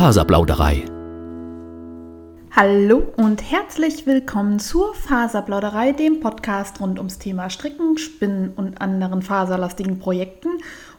Faserplauderei. 0.00 0.86
Hallo 2.52 3.02
und 3.18 3.42
herzlich 3.50 4.06
willkommen 4.06 4.58
zur 4.58 4.94
Faserplauderei, 4.94 5.92
dem 5.92 6.20
Podcast 6.20 6.80
rund 6.80 6.96
ums 6.96 7.18
Thema 7.18 7.50
Stricken, 7.50 7.98
Spinnen 7.98 8.54
und 8.56 8.80
anderen 8.80 9.20
faserlastigen 9.20 9.98
Projekten. 9.98 10.48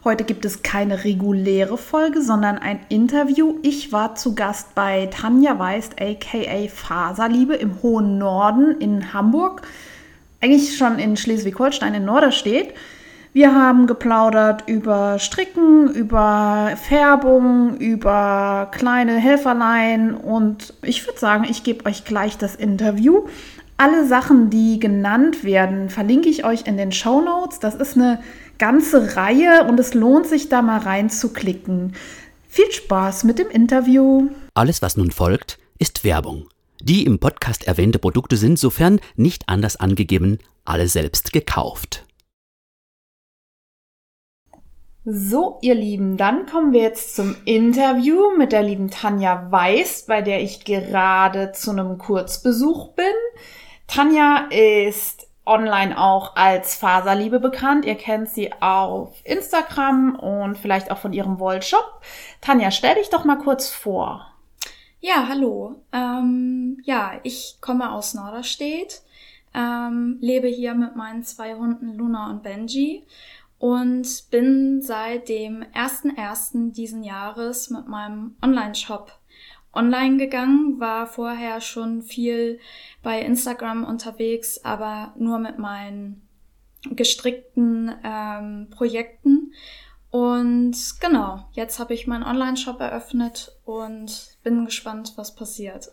Heute 0.04 0.22
gibt 0.22 0.44
es 0.44 0.62
keine 0.62 1.02
reguläre 1.02 1.78
Folge, 1.78 2.22
sondern 2.22 2.58
ein 2.58 2.78
Interview. 2.90 3.56
Ich 3.62 3.90
war 3.90 4.14
zu 4.14 4.36
Gast 4.36 4.76
bei 4.76 5.06
Tanja 5.06 5.58
Weist, 5.58 6.00
aka 6.00 6.68
Faserliebe 6.68 7.56
im 7.56 7.82
hohen 7.82 8.18
Norden 8.18 8.80
in 8.80 9.12
Hamburg. 9.12 9.62
Eigentlich 10.40 10.76
schon 10.76 11.00
in 11.00 11.16
Schleswig-Holstein 11.16 11.94
in 11.94 12.04
Norderstedt. 12.04 12.72
Wir 13.34 13.54
haben 13.54 13.86
geplaudert 13.86 14.64
über 14.66 15.18
Stricken, 15.18 15.90
über 15.94 16.76
Färbung, 16.76 17.78
über 17.78 18.68
kleine 18.72 19.16
Helferlein 19.16 20.14
und 20.14 20.74
ich 20.82 21.06
würde 21.06 21.18
sagen, 21.18 21.46
ich 21.48 21.64
gebe 21.64 21.86
euch 21.86 22.04
gleich 22.04 22.36
das 22.36 22.54
Interview. 22.54 23.26
Alle 23.78 24.06
Sachen, 24.06 24.50
die 24.50 24.78
genannt 24.78 25.44
werden, 25.44 25.88
verlinke 25.88 26.28
ich 26.28 26.44
euch 26.44 26.66
in 26.66 26.76
den 26.76 26.92
Show 26.92 27.22
Notes. 27.22 27.58
Das 27.58 27.74
ist 27.74 27.96
eine 27.96 28.20
ganze 28.58 29.16
Reihe 29.16 29.64
und 29.66 29.80
es 29.80 29.94
lohnt 29.94 30.26
sich 30.26 30.50
da 30.50 30.60
mal 30.60 30.80
reinzuklicken. 30.80 31.94
Viel 32.48 32.70
Spaß 32.70 33.24
mit 33.24 33.38
dem 33.38 33.48
Interview. 33.48 34.28
Alles, 34.52 34.82
was 34.82 34.98
nun 34.98 35.10
folgt, 35.10 35.58
ist 35.78 36.04
Werbung. 36.04 36.48
Die 36.82 37.06
im 37.06 37.18
Podcast 37.18 37.66
erwähnte 37.66 37.98
Produkte 37.98 38.36
sind, 38.36 38.58
sofern 38.58 39.00
nicht 39.16 39.44
anders 39.48 39.76
angegeben, 39.76 40.38
alle 40.66 40.86
selbst 40.86 41.32
gekauft. 41.32 42.04
So, 45.04 45.58
ihr 45.62 45.74
Lieben, 45.74 46.16
dann 46.16 46.46
kommen 46.46 46.72
wir 46.72 46.82
jetzt 46.82 47.16
zum 47.16 47.34
Interview 47.44 48.36
mit 48.38 48.52
der 48.52 48.62
lieben 48.62 48.88
Tanja 48.88 49.50
Weiß, 49.50 50.06
bei 50.06 50.22
der 50.22 50.40
ich 50.40 50.64
gerade 50.64 51.50
zu 51.50 51.72
einem 51.72 51.98
Kurzbesuch 51.98 52.92
bin. 52.92 53.04
Tanja 53.88 54.46
ist 54.50 55.26
online 55.44 55.98
auch 55.98 56.36
als 56.36 56.76
Faserliebe 56.76 57.40
bekannt. 57.40 57.84
Ihr 57.84 57.96
kennt 57.96 58.28
sie 58.28 58.52
auf 58.62 59.12
Instagram 59.24 60.14
und 60.14 60.56
vielleicht 60.56 60.92
auch 60.92 60.98
von 60.98 61.12
ihrem 61.12 61.40
Wollshop. 61.40 62.00
Tanja, 62.40 62.70
stell 62.70 62.94
dich 62.94 63.10
doch 63.10 63.24
mal 63.24 63.38
kurz 63.38 63.70
vor. 63.70 64.32
Ja, 65.00 65.26
hallo. 65.28 65.82
Ähm, 65.92 66.80
ja, 66.84 67.14
ich 67.24 67.58
komme 67.60 67.90
aus 67.90 68.14
Norderstedt, 68.14 69.02
ähm, 69.52 70.18
lebe 70.20 70.46
hier 70.46 70.74
mit 70.74 70.94
meinen 70.94 71.24
zwei 71.24 71.56
Hunden 71.56 71.92
Luna 71.92 72.30
und 72.30 72.44
Benji 72.44 73.04
und 73.62 74.28
bin 74.32 74.82
seit 74.82 75.28
dem 75.28 75.62
1.1. 75.72 76.72
diesen 76.72 77.04
Jahres 77.04 77.70
mit 77.70 77.86
meinem 77.86 78.34
Online-Shop 78.42 79.12
online 79.72 80.16
gegangen, 80.16 80.80
war 80.80 81.06
vorher 81.06 81.60
schon 81.60 82.02
viel 82.02 82.58
bei 83.04 83.20
Instagram 83.20 83.84
unterwegs, 83.84 84.64
aber 84.64 85.14
nur 85.16 85.38
mit 85.38 85.60
meinen 85.60 86.28
gestrickten 86.90 87.94
ähm, 88.02 88.66
Projekten. 88.70 89.52
Und 90.10 90.74
genau, 90.98 91.44
jetzt 91.52 91.78
habe 91.78 91.94
ich 91.94 92.08
meinen 92.08 92.24
Online-Shop 92.24 92.80
eröffnet 92.80 93.56
und 93.64 94.38
bin 94.42 94.64
gespannt, 94.64 95.12
was 95.14 95.36
passiert. 95.36 95.92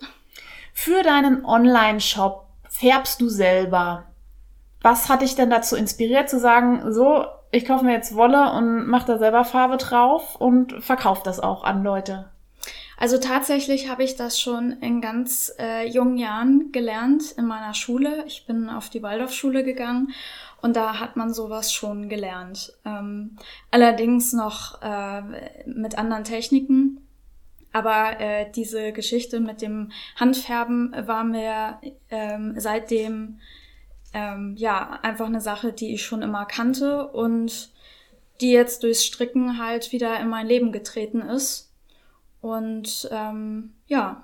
Für 0.74 1.04
deinen 1.04 1.46
Online-Shop 1.46 2.48
färbst 2.68 3.22
du 3.22 3.30
selber. 3.30 4.08
Was 4.82 5.08
hat 5.08 5.22
dich 5.22 5.36
denn 5.36 5.52
dazu 5.52 5.76
inspiriert 5.76 6.32
zu 6.32 6.40
sagen, 6.40 6.92
so, 6.92 7.26
ich 7.52 7.66
kaufe 7.66 7.86
mir 7.86 7.94
jetzt 7.94 8.16
Wolle 8.16 8.54
und 8.54 8.88
mache 8.88 9.08
da 9.08 9.18
selber 9.18 9.46
Farbe 9.46 9.78
drauf 9.78 10.36
und 10.36 10.84
verkaufe 10.84 11.22
das 11.24 11.40
auch 11.40 11.64
an 11.64 11.84
Leute. 11.84 12.30
Also 12.98 13.18
tatsächlich 13.18 13.90
habe 13.90 14.04
ich 14.04 14.18
das 14.18 14.42
schon 14.42 14.74
in 14.82 15.00
ganz 15.00 15.54
äh, 15.58 15.88
jungen 15.88 16.18
Jahren 16.18 16.74
gelernt 16.74 17.32
in 17.38 17.46
meiner 17.46 17.74
Schule. 17.74 18.26
Ich 18.28 18.46
bin 18.46 18.70
auf 18.70 18.90
die 18.90 19.02
Waldorfschule 19.02 19.64
gegangen 19.64 20.12
und 20.62 20.76
da 20.76 21.00
hat 21.00 21.16
man 21.16 21.34
sowas 21.34 21.72
schon 21.72 22.10
gelernt. 22.10 22.74
Ähm, 22.84 23.38
allerdings 23.72 24.34
noch 24.34 24.82
äh, 24.82 25.22
mit 25.66 25.98
anderen 25.98 26.26
Techniken. 26.26 27.00
Aber 27.72 28.20
äh, 28.20 28.52
diese 28.52 28.92
Geschichte 28.92 29.40
mit 29.40 29.62
dem 29.62 29.92
Handfärben 30.18 30.94
war 31.06 31.24
mir 31.24 31.80
ähm, 32.10 32.56
seitdem 32.58 33.40
ähm, 34.14 34.56
ja, 34.58 35.00
einfach 35.02 35.28
eine 35.28 35.42
Sache, 35.42 35.74
die 35.74 35.94
ich 35.94 36.04
schon 36.04 36.22
immer 36.22 36.46
kannte 36.46 37.08
und 37.08 37.72
die 38.42 38.52
jetzt 38.52 38.84
durchs 38.84 39.04
Stricken 39.04 39.58
halt 39.58 39.92
wieder 39.92 40.20
in 40.20 40.30
mein 40.30 40.48
Leben 40.48 40.72
getreten 40.72 41.22
ist. 41.22 41.72
Und 42.42 43.10
ähm, 43.12 43.74
ja, 43.88 44.24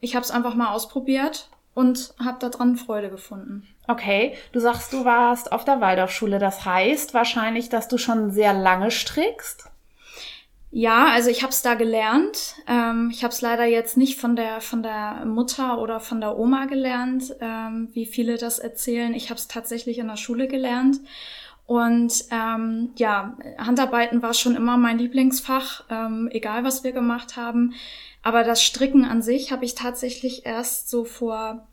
ich 0.00 0.14
habe 0.14 0.24
es 0.24 0.30
einfach 0.30 0.54
mal 0.54 0.72
ausprobiert 0.72 1.48
und 1.74 2.14
habe 2.22 2.38
daran 2.38 2.76
Freude 2.76 3.10
gefunden. 3.10 3.66
Okay, 3.88 4.36
du 4.52 4.60
sagst, 4.60 4.92
du 4.92 5.04
warst 5.04 5.52
auf 5.52 5.64
der 5.64 5.80
Waldorfschule. 5.80 6.38
Das 6.38 6.64
heißt 6.64 7.12
wahrscheinlich, 7.14 7.68
dass 7.68 7.88
du 7.88 7.98
schon 7.98 8.30
sehr 8.30 8.52
lange 8.52 8.90
strickst? 8.90 9.70
Ja, 10.72 11.08
also 11.12 11.30
ich 11.30 11.42
habe 11.42 11.50
es 11.50 11.62
da 11.62 11.74
gelernt. 11.74 12.54
Ähm, 12.68 13.10
ich 13.12 13.24
habe 13.24 13.32
es 13.32 13.40
leider 13.40 13.64
jetzt 13.64 13.96
nicht 13.96 14.20
von 14.20 14.36
der 14.36 14.60
von 14.60 14.82
der 14.84 15.24
Mutter 15.26 15.80
oder 15.80 15.98
von 15.98 16.20
der 16.20 16.38
Oma 16.38 16.66
gelernt, 16.66 17.34
ähm, 17.40 17.88
wie 17.92 18.06
viele 18.06 18.36
das 18.38 18.60
erzählen. 18.60 19.12
Ich 19.14 19.30
habe 19.30 19.38
es 19.38 19.48
tatsächlich 19.48 19.98
in 19.98 20.06
der 20.06 20.16
Schule 20.16 20.46
gelernt. 20.46 21.00
Und 21.66 22.24
ähm, 22.30 22.92
ja, 22.96 23.36
Handarbeiten 23.58 24.22
war 24.22 24.34
schon 24.34 24.56
immer 24.56 24.76
mein 24.76 24.98
Lieblingsfach, 24.98 25.84
ähm, 25.88 26.28
egal 26.32 26.64
was 26.64 26.84
wir 26.84 26.92
gemacht 26.92 27.36
haben. 27.36 27.74
Aber 28.22 28.44
das 28.44 28.62
Stricken 28.62 29.04
an 29.04 29.22
sich 29.22 29.52
habe 29.52 29.64
ich 29.64 29.74
tatsächlich 29.74 30.46
erst 30.46 30.90
so 30.90 31.04
vor 31.04 31.68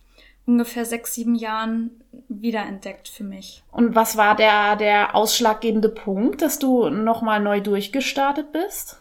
ungefähr 0.47 0.85
sechs, 0.85 1.13
sieben 1.13 1.35
Jahren 1.35 1.91
wiederentdeckt 2.29 3.07
für 3.07 3.23
mich. 3.23 3.63
Und 3.71 3.93
was 3.93 4.17
war 4.17 4.35
der, 4.35 4.77
der 4.77 5.13
ausschlaggebende 5.13 5.89
Punkt, 5.89 6.41
dass 6.41 6.57
du 6.57 6.89
nochmal 6.89 7.41
neu 7.41 7.61
durchgestartet 7.61 8.51
bist? 8.51 8.99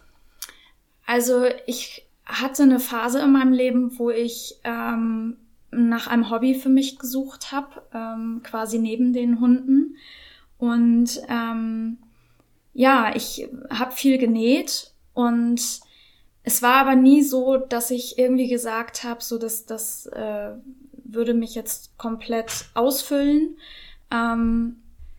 Also 1.07 1.45
ich 1.67 2.07
hatte 2.27 2.65
eine 2.65 2.81
Phase 2.81 3.21
in 3.21 3.33
meinem 3.33 3.53
Leben, 3.53 3.97
wo 3.99 4.11
ich 4.11 4.57
ähm, 4.65 5.37
nach 5.71 6.09
einem 6.09 6.31
Hobby 6.31 6.55
für 6.55 6.69
mich 6.69 6.99
gesucht 6.99 7.53
habe, 7.53 7.83
ähm, 7.95 8.41
quasi 8.43 8.79
neben 8.79 9.13
den 9.13 9.41
Hunden. 9.41 9.97
Und 10.59 11.21
ähm, 11.29 11.99
ja, 12.75 13.15
ich 13.15 13.49
habe 13.71 13.93
viel 13.93 14.19
genäht 14.19 14.91
und 15.15 15.61
es 16.43 16.63
war 16.63 16.75
aber 16.75 16.95
nie 16.95 17.23
so, 17.23 17.57
dass 17.57 17.91
ich 17.91 18.19
irgendwie 18.19 18.49
gesagt 18.49 19.05
habe, 19.05 19.23
so 19.23 19.39
dass 19.39 19.67
das 19.67 20.07
äh, 20.07 20.53
würde 21.09 21.35
mich 21.35 21.55
jetzt 21.55 21.97
komplett 21.99 22.67
ausfüllen. 22.75 23.57
Ähm, 24.11 24.77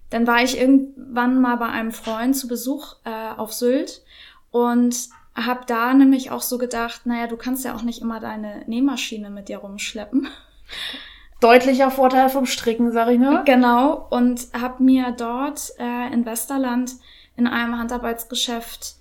dann 0.09 0.25
war 0.25 0.43
ich 0.43 0.57
irgendwann 0.59 1.41
mal 1.41 1.57
bei 1.57 1.67
einem 1.67 1.91
Freund 1.91 2.35
zu 2.35 2.47
Besuch 2.47 2.95
äh, 3.03 3.29
auf 3.35 3.53
Sylt 3.53 4.03
und 4.51 4.95
habe 5.35 5.61
da 5.67 5.93
nämlich 5.93 6.31
auch 6.31 6.41
so 6.41 6.57
gedacht, 6.57 7.05
naja, 7.05 7.27
du 7.27 7.37
kannst 7.37 7.63
ja 7.65 7.75
auch 7.75 7.83
nicht 7.83 8.01
immer 8.01 8.19
deine 8.19 8.63
Nähmaschine 8.67 9.29
mit 9.29 9.49
dir 9.49 9.59
rumschleppen. 9.59 10.27
Deutlicher 11.39 11.91
Vorteil 11.91 12.29
vom 12.29 12.47
Stricken, 12.47 12.91
sag 12.91 13.09
ich 13.09 13.19
nur. 13.19 13.43
Genau, 13.43 14.07
und 14.09 14.47
habe 14.59 14.81
mir 14.81 15.11
dort 15.11 15.71
äh, 15.77 16.11
in 16.11 16.25
Westerland 16.25 16.93
in 17.35 17.45
einem 17.45 17.77
Handarbeitsgeschäft 17.77 18.95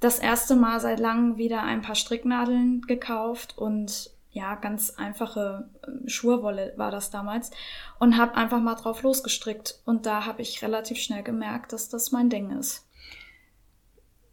das 0.00 0.18
erste 0.18 0.54
Mal 0.54 0.80
seit 0.80 1.00
langem 1.00 1.38
wieder 1.38 1.62
ein 1.62 1.80
paar 1.80 1.94
Stricknadeln 1.94 2.82
gekauft 2.82 3.56
und 3.56 4.10
ja, 4.38 4.54
ganz 4.54 4.90
einfache 4.96 5.68
ähm, 5.86 6.08
Schurwolle 6.08 6.72
war 6.76 6.92
das 6.92 7.10
damals 7.10 7.50
und 7.98 8.16
habe 8.16 8.36
einfach 8.36 8.60
mal 8.60 8.76
drauf 8.76 9.02
losgestrickt. 9.02 9.80
Und 9.84 10.06
da 10.06 10.26
habe 10.26 10.42
ich 10.42 10.62
relativ 10.62 10.98
schnell 10.98 11.24
gemerkt, 11.24 11.72
dass 11.72 11.88
das 11.88 12.12
mein 12.12 12.30
Ding 12.30 12.50
ist. 12.56 12.86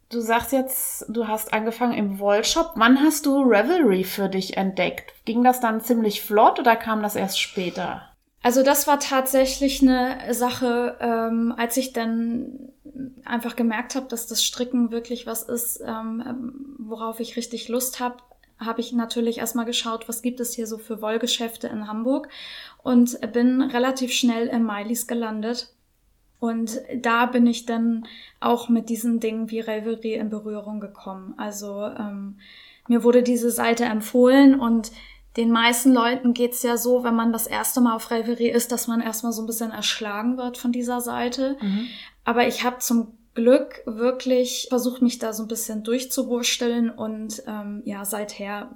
Du 0.08 0.20
sagst 0.20 0.52
jetzt, 0.52 1.06
du 1.08 1.26
hast 1.26 1.52
angefangen 1.52 1.94
im 1.94 2.20
Wollshop. 2.20 2.74
Wann 2.76 3.00
hast 3.00 3.26
du 3.26 3.42
Revelry 3.42 4.04
für 4.04 4.28
dich 4.28 4.56
entdeckt? 4.56 5.12
Ging 5.24 5.42
das 5.42 5.58
dann 5.58 5.80
ziemlich 5.80 6.22
flott 6.22 6.60
oder 6.60 6.76
kam 6.76 7.02
das 7.02 7.16
erst 7.16 7.40
später? 7.40 8.02
Also 8.40 8.62
das 8.62 8.86
war 8.86 9.00
tatsächlich 9.00 9.82
eine 9.82 10.32
Sache, 10.32 10.96
ähm, 11.00 11.52
als 11.56 11.76
ich 11.76 11.92
dann 11.92 12.70
einfach 13.24 13.56
gemerkt 13.56 13.96
habe, 13.96 14.06
dass 14.06 14.28
das 14.28 14.44
Stricken 14.44 14.92
wirklich 14.92 15.26
was 15.26 15.42
ist, 15.42 15.80
ähm, 15.84 16.76
worauf 16.78 17.18
ich 17.18 17.36
richtig 17.36 17.68
Lust 17.68 17.98
habe, 17.98 18.18
habe 18.58 18.80
ich 18.80 18.92
natürlich 18.92 19.38
erstmal 19.38 19.66
geschaut, 19.66 20.08
was 20.08 20.22
gibt 20.22 20.40
es 20.40 20.54
hier 20.54 20.66
so 20.66 20.78
für 20.78 21.02
Wollgeschäfte 21.02 21.68
in 21.68 21.88
Hamburg 21.88 22.28
und 22.82 23.20
bin 23.32 23.60
relativ 23.62 24.12
schnell 24.12 24.48
im 24.48 24.64
Mailis 24.64 25.06
gelandet. 25.06 25.72
Und 26.38 26.80
da 26.94 27.26
bin 27.26 27.46
ich 27.46 27.66
dann 27.66 28.06
auch 28.40 28.68
mit 28.68 28.88
diesen 28.88 29.20
Dingen 29.20 29.50
wie 29.50 29.60
Revelry 29.60 30.14
in 30.14 30.28
Berührung 30.28 30.80
gekommen. 30.80 31.34
Also 31.38 31.84
ähm, 31.84 32.38
mir 32.88 33.02
wurde 33.02 33.22
diese 33.22 33.50
Seite 33.50 33.84
empfohlen 33.84 34.58
und 34.58 34.92
den 35.36 35.50
meisten 35.50 35.92
Leuten 35.92 36.32
geht's 36.32 36.62
ja 36.62 36.76
so, 36.78 37.04
wenn 37.04 37.14
man 37.14 37.32
das 37.32 37.46
erste 37.46 37.80
Mal 37.80 37.94
auf 37.94 38.10
Revelry 38.10 38.48
ist, 38.48 38.72
dass 38.72 38.86
man 38.86 39.02
erstmal 39.02 39.32
so 39.32 39.42
ein 39.42 39.46
bisschen 39.46 39.70
erschlagen 39.70 40.38
wird 40.38 40.56
von 40.56 40.72
dieser 40.72 41.00
Seite. 41.00 41.58
Mhm. 41.60 41.88
Aber 42.24 42.46
ich 42.46 42.64
habe 42.64 42.78
zum 42.78 43.18
Glück 43.36 43.82
wirklich 43.86 44.66
versucht, 44.68 45.02
mich 45.02 45.20
da 45.20 45.32
so 45.32 45.44
ein 45.44 45.48
bisschen 45.48 45.84
durchzuwursteln 45.84 46.90
und 46.90 47.42
ähm, 47.46 47.82
ja, 47.84 48.04
seither 48.04 48.70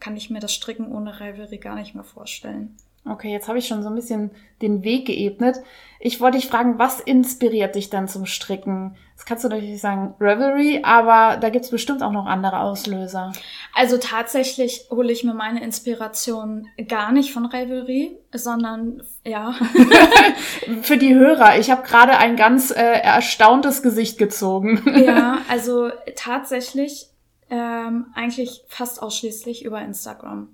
kann 0.00 0.16
ich 0.16 0.28
mir 0.28 0.40
das 0.40 0.52
Stricken 0.52 0.92
ohne 0.92 1.20
Ravelry 1.20 1.56
gar 1.58 1.76
nicht 1.76 1.94
mehr 1.94 2.04
vorstellen. 2.04 2.76
Okay, 3.04 3.32
jetzt 3.32 3.48
habe 3.48 3.58
ich 3.58 3.66
schon 3.66 3.82
so 3.82 3.88
ein 3.88 3.94
bisschen 3.94 4.30
den 4.60 4.84
Weg 4.84 5.06
geebnet. 5.06 5.56
Ich 5.98 6.20
wollte 6.20 6.38
dich 6.38 6.48
fragen, 6.48 6.78
was 6.78 7.00
inspiriert 7.00 7.74
dich 7.74 7.90
dann 7.90 8.06
zum 8.06 8.26
Stricken? 8.26 8.96
Das 9.22 9.26
kannst 9.28 9.44
du 9.44 9.48
natürlich 9.50 9.80
sagen 9.80 10.14
Revelry, 10.20 10.80
aber 10.82 11.36
da 11.36 11.48
gibt 11.50 11.64
es 11.64 11.70
bestimmt 11.70 12.02
auch 12.02 12.10
noch 12.10 12.26
andere 12.26 12.58
Auslöser. 12.58 13.32
Also 13.72 13.96
tatsächlich 13.98 14.86
hole 14.90 15.12
ich 15.12 15.22
mir 15.22 15.32
meine 15.32 15.62
Inspiration 15.62 16.66
gar 16.88 17.12
nicht 17.12 17.32
von 17.32 17.46
Revelry, 17.46 18.18
sondern 18.34 19.04
ja. 19.24 19.54
Für 20.82 20.96
die 20.96 21.14
Hörer, 21.14 21.56
ich 21.60 21.70
habe 21.70 21.82
gerade 21.82 22.18
ein 22.18 22.34
ganz 22.34 22.72
äh, 22.72 22.82
erstauntes 22.82 23.84
Gesicht 23.84 24.18
gezogen. 24.18 24.82
ja, 25.04 25.38
also 25.48 25.90
tatsächlich 26.16 27.06
ähm, 27.48 28.06
eigentlich 28.16 28.64
fast 28.66 29.00
ausschließlich 29.00 29.64
über 29.64 29.80
Instagram. 29.82 30.48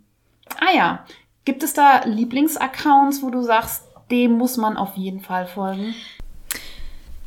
Ah 0.61 0.76
ja, 0.76 1.06
Gibt 1.47 1.62
es 1.62 1.73
da 1.73 2.05
Lieblingsaccounts, 2.05 3.23
wo 3.23 3.31
du 3.31 3.41
sagst, 3.41 3.82
dem 4.11 4.32
muss 4.32 4.59
man 4.59 4.76
auf 4.76 4.99
jeden 4.99 5.21
Fall 5.21 5.47
folgen? 5.47 5.94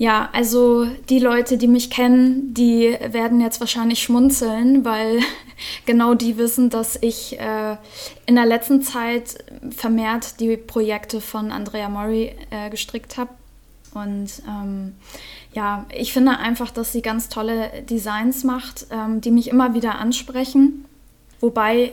Ja, 0.01 0.29
also 0.33 0.85
die 1.09 1.19
Leute, 1.19 1.59
die 1.59 1.67
mich 1.67 1.91
kennen, 1.91 2.55
die 2.55 2.97
werden 3.11 3.39
jetzt 3.39 3.59
wahrscheinlich 3.59 4.01
schmunzeln, 4.01 4.83
weil 4.83 5.19
genau 5.85 6.15
die 6.15 6.39
wissen, 6.39 6.71
dass 6.71 6.97
ich 6.99 7.39
äh, 7.39 7.77
in 8.25 8.33
der 8.33 8.47
letzten 8.47 8.81
Zeit 8.81 9.45
vermehrt 9.69 10.39
die 10.39 10.57
Projekte 10.57 11.21
von 11.21 11.51
Andrea 11.51 11.87
Mori 11.87 12.35
äh, 12.49 12.71
gestrickt 12.71 13.19
habe. 13.19 13.29
Und 13.93 14.41
ähm, 14.49 14.95
ja, 15.53 15.85
ich 15.95 16.13
finde 16.13 16.39
einfach, 16.39 16.71
dass 16.71 16.91
sie 16.91 17.03
ganz 17.03 17.29
tolle 17.29 17.69
Designs 17.87 18.43
macht, 18.43 18.87
ähm, 18.89 19.21
die 19.21 19.29
mich 19.29 19.49
immer 19.49 19.75
wieder 19.75 19.99
ansprechen. 19.99 20.83
Wobei 21.41 21.91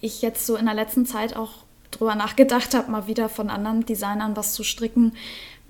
ich 0.00 0.20
jetzt 0.20 0.46
so 0.46 0.56
in 0.56 0.64
der 0.64 0.74
letzten 0.74 1.06
Zeit 1.06 1.36
auch 1.36 1.52
drüber 1.92 2.16
nachgedacht 2.16 2.74
habe, 2.74 2.90
mal 2.90 3.06
wieder 3.06 3.28
von 3.28 3.50
anderen 3.50 3.86
Designern 3.86 4.36
was 4.36 4.52
zu 4.52 4.64
stricken, 4.64 5.12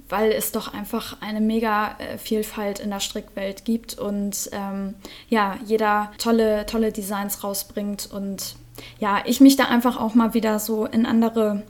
weil 0.09 0.33
es 0.33 0.53
doch 0.53 0.73
einfach 0.73 1.21
eine 1.21 1.41
mega 1.41 1.97
äh, 1.99 2.19
Vielfalt 2.19 2.79
in 2.79 2.91
der 2.91 3.01
Strickwelt 3.01 3.65
gibt 3.65 3.99
und 3.99 4.51
ähm, 4.53 4.95
ja, 5.29 5.57
jeder 5.65 6.13
tolle, 6.19 6.67
tolle 6.67 6.93
Designs 6.93 7.43
rausbringt 7.43 8.09
und 8.13 8.57
ja, 8.99 9.23
ich 9.25 9.41
mich 9.41 9.57
da 9.57 9.65
einfach 9.65 9.99
auch 9.99 10.15
mal 10.15 10.35
wieder 10.35 10.59
so 10.59 10.85
in 10.87 11.07
andere, 11.07 11.63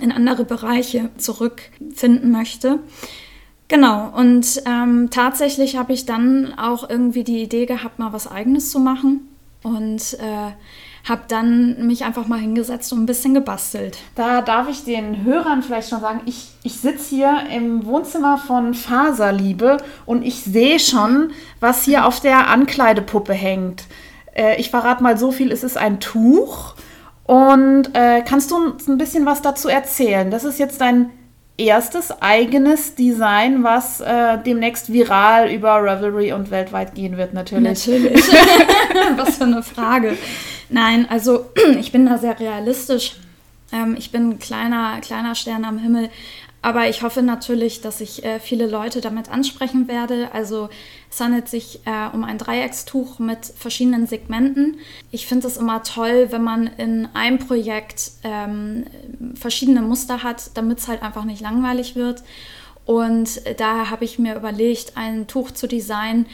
in 0.00 0.12
andere 0.12 0.44
Bereiche 0.44 1.10
zurückfinden 1.18 2.30
möchte. 2.30 2.78
Genau, 3.68 4.08
und 4.16 4.62
ähm, 4.64 5.10
tatsächlich 5.10 5.76
habe 5.76 5.92
ich 5.92 6.06
dann 6.06 6.58
auch 6.58 6.88
irgendwie 6.88 7.22
die 7.22 7.42
Idee 7.42 7.66
gehabt, 7.66 7.98
mal 7.98 8.14
was 8.14 8.26
eigenes 8.26 8.70
zu 8.70 8.80
machen. 8.80 9.28
Und 9.62 10.14
äh, 10.14 10.52
habe 11.08 11.22
dann 11.28 11.86
mich 11.86 12.04
einfach 12.04 12.26
mal 12.26 12.38
hingesetzt 12.38 12.92
und 12.92 13.02
ein 13.02 13.06
bisschen 13.06 13.34
gebastelt. 13.34 13.98
Da 14.14 14.42
darf 14.42 14.68
ich 14.68 14.84
den 14.84 15.24
Hörern 15.24 15.62
vielleicht 15.62 15.88
schon 15.88 16.00
sagen, 16.00 16.20
ich, 16.26 16.50
ich 16.62 16.80
sitze 16.80 17.14
hier 17.14 17.44
im 17.54 17.86
Wohnzimmer 17.86 18.38
von 18.38 18.74
Faserliebe 18.74 19.78
und 20.06 20.24
ich 20.24 20.42
sehe 20.44 20.78
schon, 20.78 21.32
was 21.60 21.84
hier 21.84 22.06
auf 22.06 22.20
der 22.20 22.48
Ankleidepuppe 22.48 23.32
hängt. 23.32 23.84
Äh, 24.34 24.60
ich 24.60 24.70
verrate 24.70 25.02
mal 25.02 25.16
so 25.16 25.32
viel, 25.32 25.50
es 25.52 25.64
ist 25.64 25.78
ein 25.78 26.00
Tuch. 26.00 26.74
Und 27.24 27.94
äh, 27.94 28.22
kannst 28.22 28.50
du 28.50 28.56
uns 28.56 28.88
ein 28.88 28.98
bisschen 28.98 29.26
was 29.26 29.42
dazu 29.42 29.68
erzählen? 29.68 30.30
Das 30.30 30.44
ist 30.44 30.58
jetzt 30.58 30.80
dein 30.80 31.10
erstes 31.58 32.22
eigenes 32.22 32.94
Design, 32.94 33.64
was 33.64 34.00
äh, 34.00 34.38
demnächst 34.38 34.92
viral 34.92 35.50
über 35.50 35.82
Revelry 35.82 36.32
und 36.32 36.50
weltweit 36.50 36.94
gehen 36.94 37.16
wird, 37.16 37.34
natürlich. 37.34 37.86
Natürlich. 37.86 38.24
was 39.16 39.36
für 39.36 39.44
eine 39.44 39.62
Frage. 39.62 40.16
Nein, 40.70 41.06
also 41.08 41.46
ich 41.78 41.92
bin 41.92 42.06
da 42.06 42.18
sehr 42.18 42.38
realistisch. 42.38 43.16
Ähm, 43.72 43.96
ich 43.98 44.10
bin 44.10 44.30
ein 44.30 44.38
kleiner, 44.38 45.00
kleiner 45.00 45.34
Stern 45.34 45.64
am 45.64 45.78
Himmel. 45.78 46.10
Aber 46.60 46.88
ich 46.88 47.02
hoffe 47.02 47.22
natürlich, 47.22 47.82
dass 47.82 48.00
ich 48.00 48.24
äh, 48.24 48.40
viele 48.40 48.66
Leute 48.66 49.00
damit 49.00 49.30
ansprechen 49.30 49.86
werde. 49.86 50.30
Also 50.32 50.68
es 51.08 51.20
handelt 51.20 51.48
sich 51.48 51.80
äh, 51.86 52.08
um 52.12 52.24
ein 52.24 52.36
Dreieckstuch 52.36 53.20
mit 53.20 53.46
verschiedenen 53.46 54.08
Segmenten. 54.08 54.78
Ich 55.12 55.26
finde 55.26 55.46
es 55.46 55.56
immer 55.56 55.84
toll, 55.84 56.28
wenn 56.30 56.42
man 56.42 56.66
in 56.66 57.08
einem 57.14 57.38
Projekt 57.38 58.10
ähm, 58.24 58.86
verschiedene 59.34 59.82
Muster 59.82 60.24
hat, 60.24 60.50
damit 60.54 60.78
es 60.78 60.88
halt 60.88 61.02
einfach 61.02 61.24
nicht 61.24 61.40
langweilig 61.40 61.94
wird. 61.94 62.24
Und 62.84 63.42
daher 63.58 63.90
habe 63.90 64.04
ich 64.04 64.18
mir 64.18 64.34
überlegt, 64.34 64.96
ein 64.96 65.26
Tuch 65.26 65.50
zu 65.50 65.68
designen, 65.68 66.26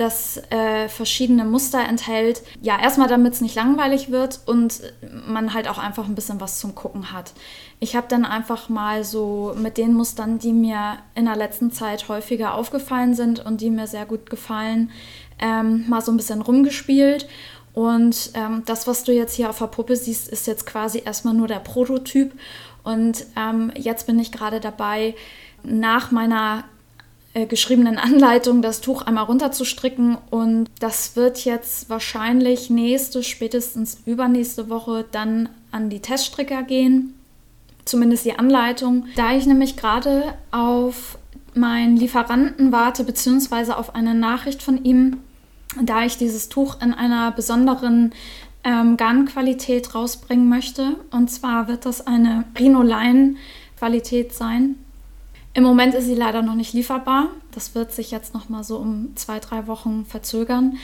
das 0.00 0.38
äh, 0.50 0.88
verschiedene 0.88 1.44
Muster 1.44 1.80
enthält. 1.80 2.42
Ja, 2.62 2.80
erstmal 2.80 3.08
damit 3.08 3.34
es 3.34 3.40
nicht 3.42 3.54
langweilig 3.54 4.10
wird 4.10 4.40
und 4.46 4.80
man 5.26 5.52
halt 5.52 5.68
auch 5.68 5.78
einfach 5.78 6.06
ein 6.06 6.14
bisschen 6.14 6.40
was 6.40 6.58
zum 6.58 6.74
Gucken 6.74 7.12
hat. 7.12 7.32
Ich 7.80 7.96
habe 7.96 8.06
dann 8.08 8.24
einfach 8.24 8.68
mal 8.68 9.04
so 9.04 9.54
mit 9.56 9.76
den 9.76 9.92
Mustern, 9.92 10.38
die 10.38 10.52
mir 10.52 10.98
in 11.14 11.26
der 11.26 11.36
letzten 11.36 11.70
Zeit 11.70 12.08
häufiger 12.08 12.54
aufgefallen 12.54 13.14
sind 13.14 13.44
und 13.44 13.60
die 13.60 13.70
mir 13.70 13.86
sehr 13.86 14.06
gut 14.06 14.30
gefallen, 14.30 14.90
ähm, 15.38 15.84
mal 15.88 16.00
so 16.00 16.12
ein 16.12 16.16
bisschen 16.16 16.40
rumgespielt. 16.42 17.28
Und 17.72 18.30
ähm, 18.34 18.62
das, 18.64 18.86
was 18.86 19.04
du 19.04 19.12
jetzt 19.12 19.34
hier 19.34 19.50
auf 19.50 19.58
der 19.58 19.66
Puppe 19.66 19.96
siehst, 19.96 20.28
ist 20.28 20.46
jetzt 20.46 20.66
quasi 20.66 21.02
erstmal 21.04 21.34
nur 21.34 21.46
der 21.46 21.60
Prototyp. 21.60 22.32
Und 22.82 23.26
ähm, 23.36 23.70
jetzt 23.76 24.06
bin 24.06 24.18
ich 24.18 24.32
gerade 24.32 24.60
dabei, 24.60 25.14
nach 25.62 26.10
meiner 26.10 26.64
äh, 27.32 27.46
geschriebenen 27.46 27.98
Anleitung 27.98 28.60
das 28.62 28.80
Tuch 28.80 29.02
einmal 29.02 29.24
runterzustricken 29.24 30.18
und 30.30 30.68
das 30.80 31.14
wird 31.16 31.44
jetzt 31.44 31.88
wahrscheinlich 31.88 32.70
nächste, 32.70 33.22
spätestens 33.22 33.98
übernächste 34.04 34.68
Woche 34.68 35.04
dann 35.10 35.48
an 35.70 35.90
die 35.90 36.00
Teststricker 36.00 36.62
gehen. 36.62 37.14
Zumindest 37.84 38.24
die 38.24 38.38
Anleitung. 38.38 39.06
Da 39.16 39.32
ich 39.32 39.46
nämlich 39.46 39.76
gerade 39.76 40.34
auf 40.50 41.18
meinen 41.54 41.96
Lieferanten 41.96 42.72
warte, 42.72 43.04
beziehungsweise 43.04 43.76
auf 43.76 43.94
eine 43.94 44.14
Nachricht 44.14 44.62
von 44.62 44.84
ihm, 44.84 45.18
da 45.80 46.04
ich 46.04 46.16
dieses 46.16 46.48
Tuch 46.48 46.80
in 46.82 46.92
einer 46.92 47.30
besonderen 47.32 48.12
ähm, 48.64 48.96
Garnqualität 48.96 49.94
rausbringen 49.94 50.48
möchte. 50.48 50.96
Und 51.10 51.30
zwar 51.30 51.68
wird 51.68 51.86
das 51.86 52.06
eine 52.06 52.44
Rhinoline-Qualität 52.58 54.34
sein. 54.34 54.76
Im 55.52 55.64
Moment 55.64 55.94
ist 55.94 56.04
sie 56.04 56.14
leider 56.14 56.42
noch 56.42 56.54
nicht 56.54 56.74
lieferbar. 56.74 57.26
Das 57.52 57.74
wird 57.74 57.90
sich 57.92 58.12
jetzt 58.12 58.34
noch 58.34 58.48
mal 58.48 58.62
so 58.62 58.76
um 58.76 59.16
zwei, 59.16 59.40
drei 59.40 59.66
Wochen 59.66 60.06
verzögern. 60.06 60.76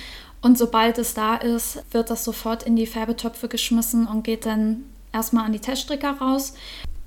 Und 0.42 0.58
sobald 0.58 0.98
es 0.98 1.14
da 1.14 1.36
ist, 1.36 1.84
wird 1.92 2.10
das 2.10 2.24
sofort 2.24 2.64
in 2.64 2.76
die 2.76 2.86
Färbetöpfe 2.86 3.48
geschmissen 3.48 4.06
und 4.06 4.24
geht 4.24 4.44
dann 4.44 4.84
erstmal 5.12 5.44
an 5.44 5.52
die 5.52 5.60
Teststricker 5.60 6.16
raus. 6.20 6.54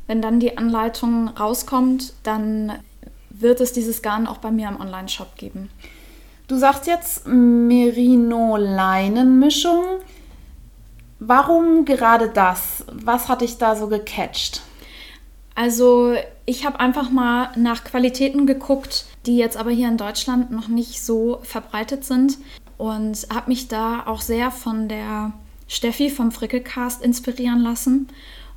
Wenn 0.08 0.22
dann 0.22 0.40
die 0.40 0.58
Anleitung 0.58 1.28
rauskommt, 1.28 2.14
dann 2.24 2.80
wird 3.30 3.60
es 3.62 3.74
dieses 3.74 4.02
Garn 4.02 4.26
auch 4.26 4.38
bei 4.38 4.50
mir 4.52 4.70
im 4.70 4.80
Online-Shop 4.80 5.36
geben. 5.36 5.70
Du 6.48 6.58
sagst 6.58 6.88
jetzt 6.88 7.28
Merino-Leinenmischung. 7.28 9.84
Warum 11.20 11.86
gerade 11.86 12.30
das? 12.30 12.86
Was 12.92 13.28
hat 13.28 13.42
dich 13.42 13.58
da 13.58 13.76
so 13.76 13.88
gecatcht? 13.88 14.62
Also 15.54 16.16
ich 16.50 16.66
habe 16.66 16.80
einfach 16.80 17.12
mal 17.12 17.52
nach 17.58 17.84
Qualitäten 17.84 18.48
geguckt, 18.48 19.06
die 19.28 19.38
jetzt 19.38 19.56
aber 19.56 19.70
hier 19.70 19.88
in 19.88 19.98
Deutschland 19.98 20.50
noch 20.50 20.68
nicht 20.68 21.00
so 21.00 21.42
verbreitet 21.44 22.04
sind 22.04 22.40
und 22.80 23.28
habe 23.32 23.50
mich 23.50 23.68
da 23.68 24.08
auch 24.08 24.20
sehr 24.20 24.50
von 24.50 24.88
der 24.88 25.34
Steffi 25.68 26.10
vom 26.10 26.32
Frickelcast 26.32 27.04
inspirieren 27.04 27.60
lassen. 27.60 28.08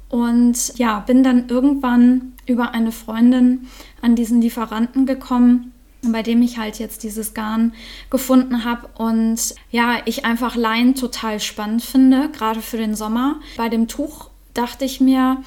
Und 0.09 0.79
ja, 0.79 1.01
bin 1.01 1.23
dann 1.23 1.51
irgendwann 1.51 2.33
über 2.47 2.73
eine 2.73 2.93
Freundin 2.93 3.69
an 4.01 4.17
diesen 4.17 4.41
Lieferanten 4.41 5.05
gekommen, 5.05 5.75
bei 6.01 6.23
dem 6.23 6.41
ich 6.41 6.57
halt 6.57 6.79
jetzt 6.79 7.03
dieses 7.03 7.35
Garn 7.35 7.75
gefunden 8.09 8.65
habe 8.65 8.89
und 8.97 9.55
ja, 9.71 9.99
ich 10.07 10.25
einfach 10.25 10.57
Leinen 10.57 10.95
total 10.95 11.41
spannend 11.41 11.83
finde, 11.83 12.31
gerade 12.31 12.63
für 12.63 12.79
den 12.79 12.95
Sommer. 12.95 13.39
Bei 13.59 13.69
dem 13.69 13.87
Tuch 13.87 14.31
dachte 14.55 14.87
ich 14.87 15.03
mir, 15.03 15.43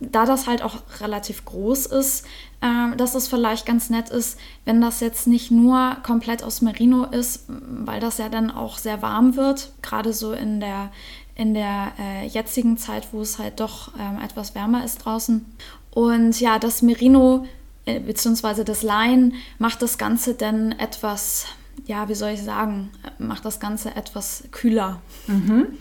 da 0.00 0.24
das 0.24 0.46
halt 0.46 0.62
auch 0.62 0.78
relativ 1.00 1.44
groß 1.44 1.86
ist, 1.86 2.26
äh, 2.62 2.96
dass 2.96 3.14
es 3.14 3.28
vielleicht 3.28 3.66
ganz 3.66 3.90
nett 3.90 4.08
ist, 4.08 4.38
wenn 4.64 4.80
das 4.80 5.00
jetzt 5.00 5.26
nicht 5.26 5.50
nur 5.50 5.96
komplett 6.02 6.42
aus 6.42 6.62
Merino 6.62 7.04
ist, 7.04 7.44
weil 7.48 8.00
das 8.00 8.18
ja 8.18 8.28
dann 8.28 8.50
auch 8.50 8.78
sehr 8.78 9.02
warm 9.02 9.36
wird, 9.36 9.72
gerade 9.82 10.12
so 10.12 10.32
in 10.32 10.60
der, 10.60 10.90
in 11.34 11.54
der 11.54 11.92
äh, 11.98 12.26
jetzigen 12.26 12.78
Zeit, 12.78 13.08
wo 13.12 13.20
es 13.20 13.38
halt 13.38 13.60
doch 13.60 13.92
äh, 13.96 14.24
etwas 14.24 14.54
wärmer 14.54 14.84
ist 14.84 15.04
draußen. 15.04 15.44
Und 15.90 16.40
ja, 16.40 16.58
das 16.58 16.82
Merino 16.82 17.46
äh, 17.84 18.00
bzw. 18.00 18.64
das 18.64 18.82
Lein 18.82 19.34
macht 19.58 19.82
das 19.82 19.98
Ganze 19.98 20.34
dann 20.34 20.72
etwas, 20.72 21.46
ja, 21.86 22.08
wie 22.08 22.14
soll 22.14 22.30
ich 22.30 22.42
sagen, 22.42 22.90
macht 23.18 23.44
das 23.44 23.60
Ganze 23.60 23.94
etwas 23.96 24.44
kühler. 24.50 25.00
Mhm. 25.26 25.78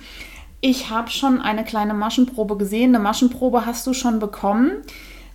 Ich 0.61 0.89
habe 0.89 1.09
schon 1.09 1.41
eine 1.41 1.63
kleine 1.63 1.93
Maschenprobe 1.93 2.57
gesehen. 2.57 2.93
Eine 2.93 3.03
Maschenprobe 3.03 3.65
hast 3.65 3.87
du 3.87 3.93
schon 3.93 4.19
bekommen. 4.19 4.71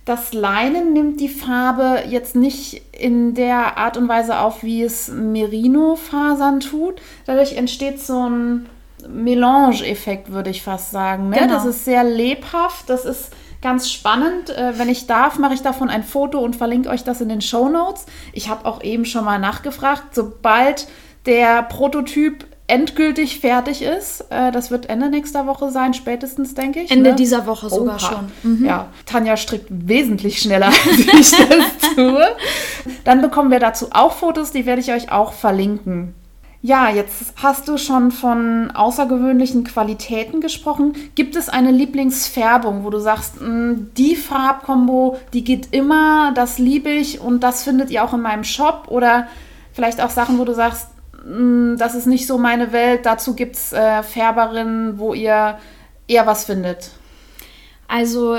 Das 0.05 0.33
Leinen 0.33 0.93
nimmt 0.93 1.19
die 1.19 1.29
Farbe 1.29 2.03
jetzt 2.07 2.35
nicht 2.35 2.83
in 2.91 3.33
der 3.33 3.77
Art 3.77 3.97
und 3.97 4.07
Weise 4.07 4.37
auf, 4.37 4.61
wie 4.61 4.83
es 4.83 5.07
Merino-Fasern 5.07 6.59
tut. 6.59 7.01
Dadurch 7.25 7.53
entsteht 7.57 7.99
so 7.99 8.29
ein 8.29 8.69
Melange-Effekt, 9.07 10.31
würde 10.31 10.51
ich 10.51 10.61
fast 10.61 10.91
sagen. 10.91 11.29
Ne? 11.29 11.37
Genau. 11.37 11.53
Das 11.53 11.65
ist 11.65 11.85
sehr 11.85 12.03
lebhaft, 12.03 12.87
das 12.87 13.05
ist 13.05 13.31
ganz 13.63 13.89
spannend. 13.89 14.51
Äh, 14.51 14.77
wenn 14.77 14.89
ich 14.89 15.07
darf, 15.07 15.39
mache 15.39 15.55
ich 15.55 15.63
davon 15.63 15.89
ein 15.89 16.03
Foto 16.03 16.39
und 16.39 16.55
verlinke 16.55 16.89
euch 16.89 17.03
das 17.03 17.19
in 17.21 17.29
den 17.29 17.41
Show 17.41 17.67
Notes. 17.67 18.05
Ich 18.31 18.47
habe 18.47 18.65
auch 18.65 18.83
eben 18.83 19.05
schon 19.05 19.25
mal 19.25 19.39
nachgefragt, 19.39 20.13
sobald 20.13 20.87
der 21.25 21.63
Prototyp 21.63 22.45
endgültig 22.67 23.39
fertig 23.39 23.81
ist, 23.83 24.25
äh, 24.29 24.51
das 24.51 24.71
wird 24.71 24.89
Ende 24.89 25.09
nächster 25.09 25.45
Woche 25.45 25.69
sein, 25.69 25.93
spätestens, 25.93 26.55
denke 26.55 26.81
ich. 26.81 26.91
Ende 26.91 27.11
ne? 27.11 27.15
dieser 27.15 27.45
Woche 27.45 27.69
sogar 27.69 27.97
Oha. 27.97 27.99
schon. 27.99 28.31
Mhm. 28.59 28.65
Ja, 28.65 28.87
Tanja 29.05 29.37
strickt 29.37 29.67
wesentlich 29.69 30.39
schneller, 30.39 30.67
als 30.89 30.99
ich 30.99 31.31
das 31.31 31.95
tue. 31.95 32.25
Dann 33.03 33.21
bekommen 33.21 33.51
wir 33.51 33.59
dazu 33.59 33.87
auch 33.91 34.13
Fotos, 34.13 34.51
die 34.51 34.65
werde 34.65 34.81
ich 34.81 34.91
euch 34.91 35.11
auch 35.11 35.33
verlinken. 35.33 36.15
Ja, 36.63 36.89
jetzt 36.89 37.35
hast 37.35 37.67
du 37.67 37.77
schon 37.77 38.09
von 38.09 38.71
außergewöhnlichen 38.71 39.65
Qualitäten 39.65 40.41
gesprochen. 40.41 40.93
Gibt 41.13 41.35
es 41.35 41.47
eine 41.47 41.69
Lieblingsfärbung, 41.69 42.83
wo 42.83 42.89
du 42.89 42.97
sagst, 42.97 43.39
"Mm, 43.39 43.91
die 43.95 44.15
Farbkombo, 44.15 45.19
die 45.33 45.43
geht 45.43 45.67
immer, 45.75 46.31
das 46.33 46.57
liebe 46.57 46.89
ich 46.89 47.21
und 47.21 47.43
das 47.43 47.63
findet 47.63 47.91
ihr 47.91 48.03
auch 48.03 48.15
in 48.15 48.21
meinem 48.21 48.43
Shop? 48.43 48.85
Oder 48.87 49.27
vielleicht 49.73 50.01
auch 50.01 50.09
Sachen, 50.09 50.39
wo 50.39 50.43
du 50.43 50.55
sagst, 50.55 50.87
"Mm, 51.25 51.75
das 51.77 51.95
ist 51.95 52.05
nicht 52.05 52.27
so 52.27 52.37
meine 52.37 52.71
Welt, 52.71 53.05
dazu 53.05 53.35
gibt 53.35 53.55
es 53.55 53.73
äh, 53.73 54.03
Färberinnen, 54.03 54.99
wo 54.99 55.13
ihr 55.13 55.57
eher 56.07 56.27
was 56.27 56.45
findet? 56.45 56.91
Also 57.87 58.37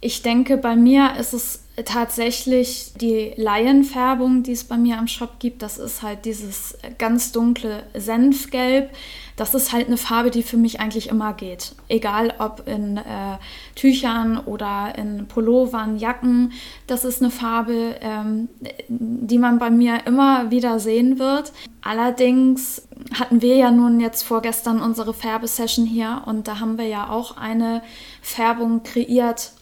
ich 0.00 0.22
denke, 0.22 0.56
bei 0.56 0.76
mir 0.76 1.16
ist 1.18 1.32
es 1.32 1.63
tatsächlich 1.84 2.92
die 3.00 3.32
Laienfärbung, 3.36 4.44
die 4.44 4.52
es 4.52 4.64
bei 4.64 4.76
mir 4.76 4.98
am 4.98 5.08
Shop 5.08 5.40
gibt. 5.40 5.62
Das 5.62 5.78
ist 5.78 6.02
halt 6.02 6.24
dieses 6.24 6.78
ganz 6.98 7.32
dunkle 7.32 7.82
Senfgelb. 7.94 8.90
Das 9.36 9.54
ist 9.54 9.72
halt 9.72 9.88
eine 9.88 9.96
Farbe, 9.96 10.30
die 10.30 10.44
für 10.44 10.56
mich 10.56 10.78
eigentlich 10.78 11.08
immer 11.08 11.32
geht. 11.32 11.74
Egal 11.88 12.34
ob 12.38 12.68
in 12.68 12.98
äh, 12.98 13.38
Tüchern 13.74 14.38
oder 14.38 14.94
in 14.96 15.26
Pullovern, 15.26 15.96
Jacken. 15.98 16.52
Das 16.86 17.04
ist 17.04 17.20
eine 17.20 17.32
Farbe, 17.32 17.96
ähm, 18.00 18.48
die 18.88 19.38
man 19.38 19.58
bei 19.58 19.70
mir 19.70 20.06
immer 20.06 20.52
wieder 20.52 20.78
sehen 20.78 21.18
wird. 21.18 21.52
Allerdings 21.82 22.86
hatten 23.18 23.42
wir 23.42 23.56
ja 23.56 23.72
nun 23.72 23.98
jetzt 23.98 24.22
vorgestern 24.22 24.80
unsere 24.80 25.12
Färbesession 25.12 25.86
hier 25.86 26.22
und 26.26 26.46
da 26.46 26.60
haben 26.60 26.78
wir 26.78 26.86
ja 26.86 27.10
auch 27.10 27.36
eine 27.36 27.82
Färbung 28.22 28.84
kreiert, 28.84 29.52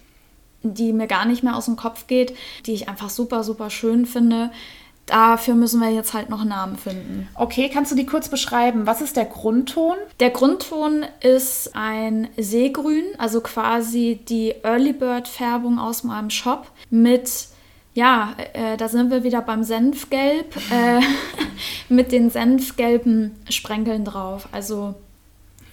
die 0.62 0.92
mir 0.92 1.06
gar 1.06 1.24
nicht 1.24 1.42
mehr 1.42 1.56
aus 1.56 1.66
dem 1.66 1.76
Kopf 1.76 2.06
geht, 2.06 2.36
die 2.66 2.72
ich 2.72 2.88
einfach 2.88 3.10
super, 3.10 3.44
super 3.44 3.70
schön 3.70 4.06
finde. 4.06 4.50
Dafür 5.06 5.54
müssen 5.54 5.80
wir 5.80 5.90
jetzt 5.90 6.14
halt 6.14 6.30
noch 6.30 6.40
einen 6.40 6.50
Namen 6.50 6.76
finden. 6.76 7.28
Okay, 7.34 7.68
kannst 7.72 7.90
du 7.90 7.96
die 7.96 8.06
kurz 8.06 8.28
beschreiben? 8.28 8.86
Was 8.86 9.00
ist 9.00 9.16
der 9.16 9.24
Grundton? 9.24 9.96
Der 10.20 10.30
Grundton 10.30 11.04
ist 11.20 11.74
ein 11.74 12.28
Seegrün, 12.36 13.04
also 13.18 13.40
quasi 13.40 14.20
die 14.28 14.54
Early 14.62 14.92
Bird 14.92 15.26
Färbung 15.26 15.78
aus 15.78 16.04
meinem 16.04 16.30
Shop 16.30 16.70
mit 16.88 17.48
ja, 17.94 18.34
äh, 18.54 18.78
da 18.78 18.88
sind 18.88 19.10
wir 19.10 19.22
wieder 19.22 19.42
beim 19.42 19.64
Senfgelb 19.64 20.56
äh, 20.70 21.00
mit 21.90 22.10
den 22.10 22.30
senfgelben 22.30 23.32
Sprenkeln 23.50 24.04
drauf. 24.04 24.48
Also 24.50 24.94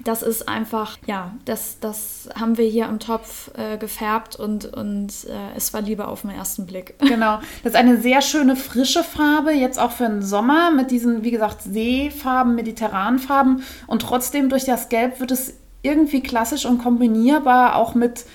das 0.09 0.23
ist 0.23 0.49
einfach, 0.49 0.97
ja, 1.05 1.33
das, 1.45 1.77
das 1.79 2.29
haben 2.33 2.57
wir 2.57 2.65
hier 2.65 2.87
im 2.87 2.97
Topf 2.97 3.51
äh, 3.55 3.77
gefärbt 3.77 4.35
und, 4.35 4.65
und 4.65 5.09
äh, 5.25 5.55
es 5.55 5.71
war 5.71 5.81
Liebe 5.81 6.07
auf 6.07 6.21
den 6.21 6.31
ersten 6.31 6.65
Blick. 6.65 6.95
Genau. 7.09 7.39
Das 7.63 7.73
ist 7.73 7.75
eine 7.75 7.99
sehr 7.99 8.21
schöne 8.21 8.55
frische 8.55 9.03
Farbe, 9.03 9.51
jetzt 9.51 9.79
auch 9.79 9.91
für 9.91 10.07
den 10.07 10.21
Sommer 10.21 10.71
mit 10.71 10.91
diesen, 10.91 11.23
wie 11.23 11.31
gesagt, 11.31 11.63
Seefarben, 11.63 12.55
mediterranen 12.55 13.19
Farben. 13.19 13.63
Und 13.87 14.03
trotzdem 14.03 14.49
durch 14.49 14.63
das 14.63 14.89
Gelb 14.89 15.19
wird 15.19 15.31
es 15.31 15.55
irgendwie 15.81 16.21
klassisch 16.21 16.65
und 16.65 16.77
kombinierbar 16.79 17.75
auch 17.75 17.93
mit, 17.95 18.25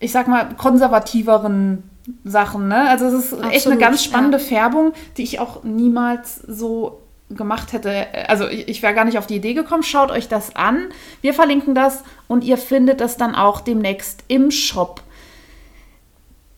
ich 0.00 0.12
sag 0.12 0.26
mal, 0.28 0.54
konservativeren 0.56 1.82
Sachen. 2.24 2.68
Ne? 2.68 2.88
Also 2.88 3.06
es 3.06 3.14
ist 3.14 3.32
echt 3.32 3.42
eine 3.42 3.56
Absolut, 3.56 3.80
ganz 3.80 4.04
spannende 4.04 4.38
ja. 4.38 4.44
Färbung, 4.44 4.92
die 5.16 5.22
ich 5.22 5.40
auch 5.40 5.64
niemals 5.64 6.36
so 6.36 7.03
gemacht 7.36 7.72
hätte. 7.72 8.06
Also 8.28 8.48
ich, 8.48 8.68
ich 8.68 8.82
wäre 8.82 8.94
gar 8.94 9.04
nicht 9.04 9.18
auf 9.18 9.26
die 9.26 9.36
Idee 9.36 9.54
gekommen. 9.54 9.82
Schaut 9.82 10.10
euch 10.10 10.28
das 10.28 10.56
an. 10.56 10.88
Wir 11.20 11.34
verlinken 11.34 11.74
das 11.74 12.02
und 12.28 12.44
ihr 12.44 12.58
findet 12.58 13.00
das 13.00 13.16
dann 13.16 13.34
auch 13.34 13.60
demnächst 13.60 14.24
im 14.28 14.50
Shop. 14.50 15.02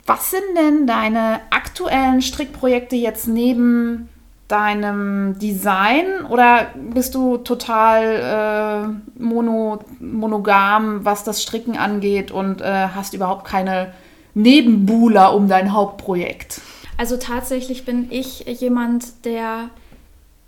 Was 0.07 0.31
sind 0.31 0.57
denn 0.57 0.87
deine 0.87 1.41
aktuellen 1.51 2.23
Strickprojekte 2.23 2.95
jetzt 2.95 3.27
neben 3.27 4.09
deinem 4.49 5.39
Design 5.41 6.25
oder 6.29 6.69
bist 6.77 7.17
du 7.17 7.39
total 7.39 8.95
äh, 9.19 9.21
mono, 9.21 9.81
monogam, 9.99 11.05
was 11.05 11.25
das 11.25 11.43
Stricken 11.43 11.77
angeht 11.77 12.31
und 12.31 12.61
äh, 12.61 12.89
hast 12.95 13.15
überhaupt 13.15 13.45
keine 13.45 13.93
Nebenbuhler 14.35 15.35
um 15.35 15.49
dein 15.49 15.73
Hauptprojekt? 15.73 16.61
Also 16.97 17.17
tatsächlich 17.17 17.85
bin 17.85 18.07
ich 18.11 18.41
jemand, 18.61 19.25
der 19.25 19.71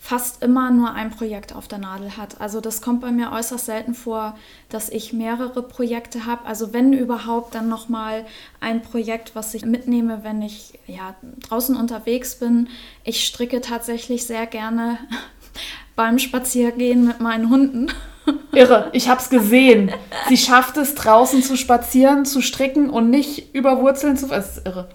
fast 0.09 0.43
immer 0.43 0.71
nur 0.71 0.95
ein 0.95 1.11
Projekt 1.11 1.55
auf 1.55 1.69
der 1.69 1.77
Nadel 1.77 2.17
hat. 2.17 2.41
Also 2.41 2.63
das 2.63 2.81
kommt 2.81 3.03
bei 3.03 3.13
mir 3.13 3.31
äußerst 3.31 3.67
selten 3.67 3.93
vor, 3.93 4.39
dass 4.71 4.89
ich 4.89 5.13
mehrere 5.13 5.63
Projekte 5.63 6.25
habe. 6.25 6.47
Also 6.47 6.73
wenn 6.73 6.95
überhaupt, 6.95 7.55
dann 7.55 7.69
noch 7.69 7.91
mal 7.91 8.25
ein 8.59 8.81
Projekt, 8.81 9.35
was 9.35 9.53
ich 9.53 9.67
mitnehme, 9.67 10.21
wenn 10.25 10.41
ich 10.41 10.79
ja, 10.87 11.15
draußen 11.47 11.77
unterwegs 11.77 12.37
bin. 12.37 12.69
Ich 13.05 13.27
stricke 13.27 13.61
tatsächlich 13.61 14.25
sehr 14.25 14.47
gerne 14.47 14.97
beim 15.95 16.19
Spaziergehen 16.19 17.07
mit 17.07 17.21
meinen 17.21 17.51
Hunden. 17.51 17.93
Irre, 18.53 18.89
ich 18.95 19.11
hab's 19.11 19.29
gesehen. 19.29 19.93
Sie 20.31 20.39
schafft 20.39 20.79
es 20.79 20.95
draußen 20.95 21.43
zu 21.43 21.55
spazieren, 21.55 22.25
zu 22.25 22.41
stricken 22.41 22.89
und 22.89 23.11
nicht 23.11 23.55
über 23.55 23.83
Wurzeln 23.83 24.17
zu. 24.17 24.29
Das 24.29 24.57
ist 24.57 24.67
irre. 24.67 24.89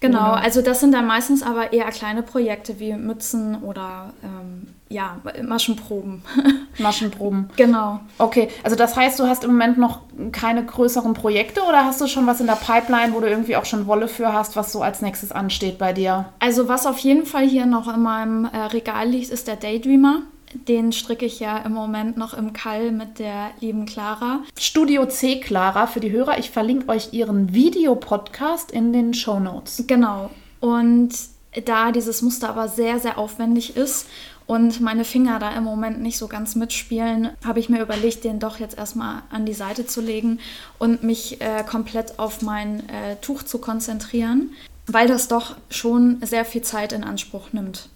Genau, 0.00 0.18
Genau. 0.18 0.32
also 0.32 0.62
das 0.62 0.80
sind 0.80 0.92
dann 0.92 1.06
meistens 1.06 1.42
aber 1.42 1.72
eher 1.72 1.86
kleine 1.90 2.22
Projekte 2.22 2.78
wie 2.78 2.94
Mützen 2.94 3.62
oder 3.62 4.12
ähm, 4.22 4.68
ja, 4.88 5.18
Maschenproben. 5.42 6.22
Maschenproben. 6.78 7.50
genau. 7.56 8.00
Okay, 8.18 8.48
also 8.62 8.76
das 8.76 8.96
heißt, 8.96 9.18
du 9.18 9.24
hast 9.26 9.44
im 9.44 9.50
Moment 9.50 9.76
noch 9.76 10.00
keine 10.32 10.64
größeren 10.64 11.12
Projekte 11.14 11.62
oder 11.62 11.84
hast 11.84 12.00
du 12.00 12.06
schon 12.06 12.26
was 12.26 12.40
in 12.40 12.46
der 12.46 12.54
Pipeline, 12.54 13.12
wo 13.12 13.20
du 13.20 13.28
irgendwie 13.28 13.56
auch 13.56 13.64
schon 13.64 13.86
Wolle 13.86 14.08
für 14.08 14.32
hast, 14.32 14.56
was 14.56 14.72
so 14.72 14.80
als 14.80 15.02
nächstes 15.02 15.32
ansteht 15.32 15.76
bei 15.78 15.92
dir? 15.92 16.26
Also 16.38 16.68
was 16.68 16.86
auf 16.86 16.98
jeden 16.98 17.26
Fall 17.26 17.46
hier 17.46 17.66
noch 17.66 17.92
in 17.92 18.00
meinem 18.02 18.44
äh, 18.46 18.56
Regal 18.72 19.08
liegt, 19.08 19.30
ist 19.30 19.48
der 19.48 19.56
Daydreamer. 19.56 20.22
Den 20.52 20.92
stricke 20.92 21.26
ich 21.26 21.40
ja 21.40 21.58
im 21.58 21.72
Moment 21.72 22.16
noch 22.16 22.34
im 22.34 22.52
Kall 22.52 22.92
mit 22.92 23.18
der 23.18 23.50
lieben 23.60 23.86
Clara. 23.86 24.40
Studio 24.58 25.06
C 25.06 25.40
Clara 25.40 25.86
für 25.86 26.00
die 26.00 26.10
Hörer. 26.10 26.38
Ich 26.38 26.50
verlinke 26.50 26.88
euch 26.88 27.12
ihren 27.12 27.52
Videopodcast 27.52 28.70
in 28.70 28.92
den 28.92 29.14
Show 29.14 29.40
Notes. 29.40 29.84
Genau. 29.86 30.30
Und 30.60 31.10
da 31.64 31.92
dieses 31.92 32.22
Muster 32.22 32.48
aber 32.50 32.68
sehr, 32.68 32.98
sehr 32.98 33.18
aufwendig 33.18 33.76
ist 33.76 34.06
und 34.48 34.80
meine 34.80 35.04
Finger 35.04 35.38
da 35.38 35.50
im 35.50 35.64
Moment 35.64 36.00
nicht 36.00 36.16
so 36.16 36.26
ganz 36.26 36.54
mitspielen, 36.54 37.30
habe 37.44 37.60
ich 37.60 37.68
mir 37.68 37.82
überlegt, 37.82 38.24
den 38.24 38.40
doch 38.40 38.58
jetzt 38.58 38.78
erstmal 38.78 39.22
an 39.30 39.44
die 39.44 39.52
Seite 39.52 39.86
zu 39.86 40.00
legen 40.00 40.40
und 40.78 41.02
mich 41.02 41.40
äh, 41.42 41.62
komplett 41.64 42.18
auf 42.18 42.40
mein 42.40 42.88
äh, 42.88 43.16
Tuch 43.20 43.42
zu 43.42 43.58
konzentrieren, 43.58 44.52
weil 44.86 45.06
das 45.06 45.28
doch 45.28 45.56
schon 45.68 46.18
sehr 46.22 46.46
viel 46.46 46.62
Zeit 46.62 46.94
in 46.94 47.04
Anspruch 47.04 47.52
nimmt. 47.52 47.90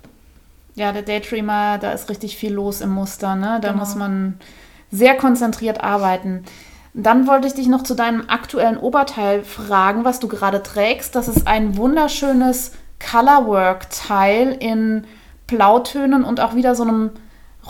Ja, 0.74 0.92
der 0.92 1.02
Daydreamer, 1.02 1.78
da 1.78 1.92
ist 1.92 2.08
richtig 2.08 2.36
viel 2.36 2.52
los 2.54 2.80
im 2.80 2.90
Muster, 2.90 3.34
ne? 3.34 3.58
Da 3.60 3.68
Genau. 3.72 3.80
muss 3.80 3.94
man 3.94 4.38
sehr 4.90 5.16
konzentriert 5.16 5.82
arbeiten. 5.82 6.44
Dann 6.94 7.26
wollte 7.26 7.46
ich 7.46 7.54
dich 7.54 7.68
noch 7.68 7.82
zu 7.82 7.94
deinem 7.94 8.24
aktuellen 8.28 8.76
Oberteil 8.76 9.44
fragen, 9.44 10.04
was 10.04 10.20
du 10.20 10.28
gerade 10.28 10.62
trägst. 10.62 11.14
Das 11.14 11.28
ist 11.28 11.46
ein 11.46 11.76
wunderschönes 11.76 12.72
Colorwork-Teil 13.10 14.56
in 14.60 15.04
Blautönen 15.46 16.24
und 16.24 16.40
auch 16.40 16.54
wieder 16.54 16.74
so 16.74 16.82
einem 16.82 17.10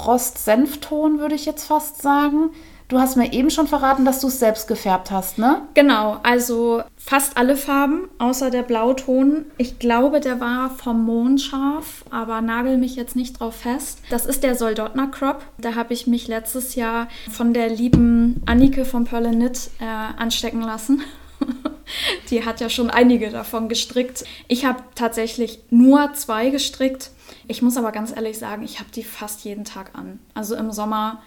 Rost-Senfton, 0.06 1.18
würde 1.20 1.34
ich 1.34 1.46
jetzt 1.46 1.64
fast 1.66 2.02
sagen. 2.02 2.50
Du 2.92 3.00
hast 3.00 3.16
mir 3.16 3.32
eben 3.32 3.48
schon 3.48 3.68
verraten, 3.68 4.04
dass 4.04 4.20
du 4.20 4.26
es 4.26 4.38
selbst 4.38 4.68
gefärbt 4.68 5.10
hast, 5.10 5.38
ne? 5.38 5.62
Genau, 5.72 6.18
also 6.22 6.82
fast 6.98 7.38
alle 7.38 7.56
Farben, 7.56 8.10
außer 8.18 8.50
der 8.50 8.62
Blauton. 8.62 9.46
Ich 9.56 9.78
glaube, 9.78 10.20
der 10.20 10.40
war 10.40 10.68
vom 10.68 11.06
Mondscharf, 11.06 12.04
aber 12.10 12.42
nagel 12.42 12.76
mich 12.76 12.94
jetzt 12.94 13.16
nicht 13.16 13.40
drauf 13.40 13.56
fest. 13.56 14.00
Das 14.10 14.26
ist 14.26 14.42
der 14.42 14.56
Soldotner 14.56 15.06
Crop. 15.06 15.42
Da 15.56 15.74
habe 15.74 15.94
ich 15.94 16.06
mich 16.06 16.28
letztes 16.28 16.74
Jahr 16.74 17.08
von 17.30 17.54
der 17.54 17.70
lieben 17.70 18.42
Annike 18.44 18.84
von 18.84 19.04
Pearl 19.04 19.30
Knit 19.30 19.70
äh, 19.80 19.84
anstecken 19.86 20.60
lassen. 20.60 21.00
Die 22.28 22.44
hat 22.44 22.60
ja 22.60 22.68
schon 22.68 22.90
einige 22.90 23.30
davon 23.30 23.70
gestrickt. 23.70 24.24
Ich 24.48 24.66
habe 24.66 24.82
tatsächlich 24.94 25.60
nur 25.70 26.12
zwei 26.12 26.50
gestrickt. 26.50 27.10
Ich 27.48 27.62
muss 27.62 27.78
aber 27.78 27.90
ganz 27.90 28.14
ehrlich 28.14 28.38
sagen, 28.38 28.62
ich 28.62 28.80
habe 28.80 28.90
die 28.94 29.02
fast 29.02 29.44
jeden 29.44 29.64
Tag 29.64 29.92
an. 29.94 30.18
Also 30.34 30.54
im 30.56 30.72
Sommer 30.72 31.22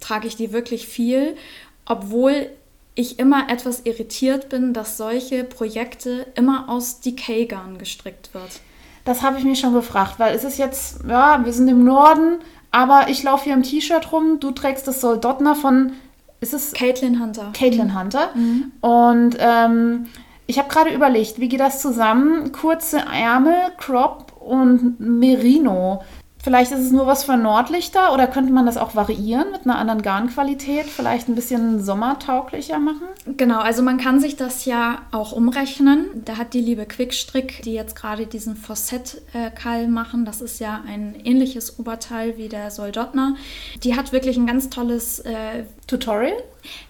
trage 0.00 0.26
ich 0.26 0.36
die 0.36 0.52
wirklich 0.52 0.86
viel, 0.86 1.36
obwohl 1.84 2.50
ich 2.94 3.18
immer 3.18 3.50
etwas 3.50 3.82
irritiert 3.84 4.48
bin, 4.48 4.72
dass 4.72 4.96
solche 4.96 5.44
Projekte 5.44 6.26
immer 6.34 6.68
aus 6.68 7.00
Decay-Garn 7.00 7.78
gestrickt 7.78 8.32
wird. 8.32 8.60
Das 9.04 9.22
habe 9.22 9.38
ich 9.38 9.44
mich 9.44 9.60
schon 9.60 9.74
gefragt, 9.74 10.14
weil 10.18 10.34
es 10.34 10.44
ist 10.44 10.58
jetzt, 10.58 11.04
ja, 11.06 11.44
wir 11.44 11.52
sind 11.52 11.68
im 11.68 11.84
Norden, 11.84 12.38
aber 12.72 13.08
ich 13.08 13.22
laufe 13.22 13.44
hier 13.44 13.54
im 13.54 13.62
T-Shirt 13.62 14.10
rum, 14.12 14.40
du 14.40 14.50
trägst 14.50 14.88
das 14.88 15.00
Soldotner 15.00 15.54
von, 15.54 15.92
ist 16.40 16.54
es? 16.54 16.72
Caitlin 16.72 17.20
Hunter. 17.20 17.52
Caitlin 17.52 17.88
mhm. 17.88 17.98
Hunter. 17.98 18.30
Mhm. 18.34 18.72
Und 18.80 19.36
ähm, 19.38 20.06
ich 20.46 20.58
habe 20.58 20.68
gerade 20.68 20.90
überlegt, 20.90 21.38
wie 21.40 21.48
geht 21.48 21.60
das 21.60 21.80
zusammen? 21.80 22.52
Kurze 22.52 22.98
Ärmel, 22.98 23.72
Crop 23.78 24.32
und 24.40 24.98
Merino. 25.00 26.02
Vielleicht 26.46 26.70
ist 26.70 26.78
es 26.78 26.92
nur 26.92 27.08
was 27.08 27.24
für 27.24 27.36
Nordlichter 27.36 28.14
oder 28.14 28.28
könnte 28.28 28.52
man 28.52 28.66
das 28.66 28.76
auch 28.76 28.94
variieren 28.94 29.50
mit 29.50 29.62
einer 29.64 29.80
anderen 29.80 30.00
Garnqualität, 30.00 30.86
vielleicht 30.86 31.28
ein 31.28 31.34
bisschen 31.34 31.82
sommertauglicher 31.82 32.78
machen? 32.78 33.08
Genau, 33.36 33.58
also 33.58 33.82
man 33.82 33.98
kann 33.98 34.20
sich 34.20 34.36
das 34.36 34.64
ja 34.64 35.02
auch 35.10 35.32
umrechnen. 35.32 36.06
Da 36.24 36.36
hat 36.36 36.54
die 36.54 36.60
liebe 36.60 36.86
Quickstrick, 36.86 37.62
die 37.64 37.72
jetzt 37.72 37.96
gerade 37.96 38.28
diesen 38.28 38.54
Fossett-Kall 38.54 39.88
machen, 39.88 40.24
das 40.24 40.40
ist 40.40 40.60
ja 40.60 40.84
ein 40.86 41.16
ähnliches 41.24 41.80
Oberteil 41.80 42.36
wie 42.36 42.48
der 42.48 42.70
Soldotner, 42.70 43.34
die 43.82 43.96
hat 43.96 44.12
wirklich 44.12 44.36
ein 44.36 44.46
ganz 44.46 44.70
tolles 44.70 45.18
äh, 45.18 45.64
Tutorial? 45.88 46.40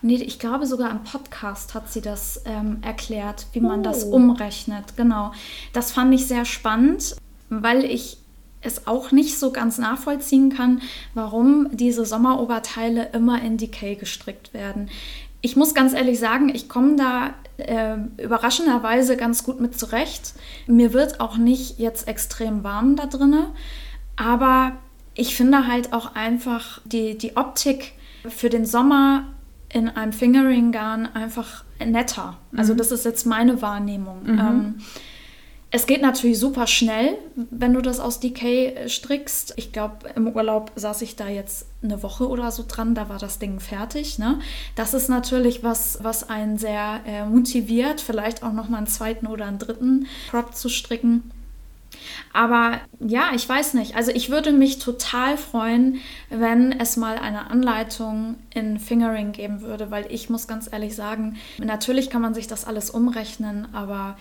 Nee, 0.03 0.17
ich 0.17 0.39
glaube 0.39 0.67
sogar 0.67 0.91
am 0.91 1.03
Podcast 1.03 1.73
hat 1.73 1.91
sie 1.91 2.03
das 2.03 2.43
ähm, 2.45 2.81
erklärt, 2.83 3.47
wie 3.53 3.61
man 3.61 3.81
oh. 3.81 3.85
das 3.85 4.05
umrechnet. 4.05 4.99
Genau. 4.99 5.33
Das 5.73 5.93
fand 5.93 6.13
ich 6.13 6.27
sehr 6.27 6.45
spannend, 6.45 7.17
weil 7.49 7.83
ich 7.83 8.19
es 8.67 8.87
auch 8.87 9.13
nicht 9.13 9.39
so 9.39 9.53
ganz 9.53 9.79
nachvollziehen 9.79 10.51
kann, 10.51 10.83
warum 11.15 11.69
diese 11.73 12.05
Sommeroberteile 12.05 13.11
immer 13.13 13.41
in 13.43 13.57
Decay 13.57 13.97
gestrickt 13.97 14.53
werden. 14.53 14.89
Ich 15.41 15.57
muss 15.57 15.75
ganz 15.75 15.93
ehrlich 15.93 16.19
sagen, 16.19 16.49
ich 16.49 16.69
komme 16.69 16.97
da 16.97 17.35
äh, 17.59 17.97
überraschenderweise 18.23 19.17
ganz 19.17 19.45
gut 19.45 19.61
mit 19.61 19.79
zurecht. 19.79 20.35
Mir 20.67 20.93
wird 20.93 21.21
auch 21.21 21.37
nicht 21.37 21.79
jetzt 21.79 22.09
extrem 22.09 22.65
warm 22.65 22.97
da 22.97 23.07
drinne, 23.07 23.51
aber 24.17 24.73
ich 25.15 25.37
finde 25.37 25.67
halt 25.67 25.93
auch 25.93 26.15
einfach 26.15 26.81
die, 26.85 27.17
die 27.17 27.37
Optik 27.37 27.93
für 28.29 28.51
den 28.51 28.67
Sommer 28.67 29.25
in 29.69 29.89
einem 29.89 30.13
Fingering-Garn 30.13 31.07
einfach 31.07 31.65
netter. 31.85 32.37
Also 32.57 32.73
mhm. 32.73 32.79
das 32.79 32.93
ist 32.93 33.05
jetzt 33.05 33.27
meine 33.27 33.63
Wahrnehmung. 33.63 34.23
Mhm. 34.25 34.39
Ähm, 34.39 34.75
es 35.77 35.87
geht 35.87 36.01
natürlich 36.01 36.39
super 36.39 36.67
schnell, 36.67 37.19
wenn 37.35 37.75
du 37.75 37.83
das 37.83 38.01
aus 38.01 38.19
DK 38.19 38.89
strickst. 38.89 39.53
Ich 39.57 39.73
glaube, 39.73 40.09
im 40.15 40.27
Urlaub 40.29 40.73
saß 40.75 41.03
ich 41.03 41.17
da 41.17 41.29
jetzt 41.29 41.67
eine 41.83 42.03
Woche 42.03 42.27
oder 42.29 42.51
so 42.51 42.65
dran, 42.67 42.95
da 42.95 43.11
war 43.11 43.19
das 43.19 43.39
Ding 43.39 43.61
fertig. 43.61 44.19
Ne? 44.19 44.39
Das 44.75 44.95
ist 44.95 45.11
natürlich 45.11 45.63
was, 45.63 45.99
was 46.01 46.31
einen 46.31 46.57
sehr 46.57 47.01
äh, 47.07 47.27
motiviert, 47.27 48.01
vielleicht 48.01 48.43
auch 48.43 48.53
nochmal 48.53 48.79
einen 48.79 48.87
zweiten 48.87 49.27
oder 49.27 49.45
einen 49.45 49.59
dritten 49.59 50.07
Prop 50.31 50.55
zu 50.55 50.71
stricken. 50.71 51.31
Aber 52.33 52.81
ja, 52.99 53.33
ich 53.35 53.47
weiß 53.47 53.75
nicht. 53.75 53.97
Also 53.97 54.13
ich 54.13 54.31
würde 54.31 54.53
mich 54.53 54.79
total 54.79 55.37
freuen, 55.37 56.01
wenn 56.31 56.73
es 56.73 56.97
mal 56.97 57.19
eine 57.19 57.51
Anleitung 57.51 58.37
in 58.55 58.79
Fingering 58.79 59.33
geben 59.33 59.61
würde, 59.61 59.91
weil 59.91 60.07
ich 60.11 60.31
muss 60.31 60.49
ganz 60.49 60.73
ehrlich 60.73 60.97
sagen, 60.97 61.37
natürlich 61.59 62.09
kann 62.09 62.23
man 62.23 62.33
sich 62.33 62.47
das 62.47 62.65
alles 62.65 62.89
umrechnen, 62.89 63.69
aber 63.75 64.17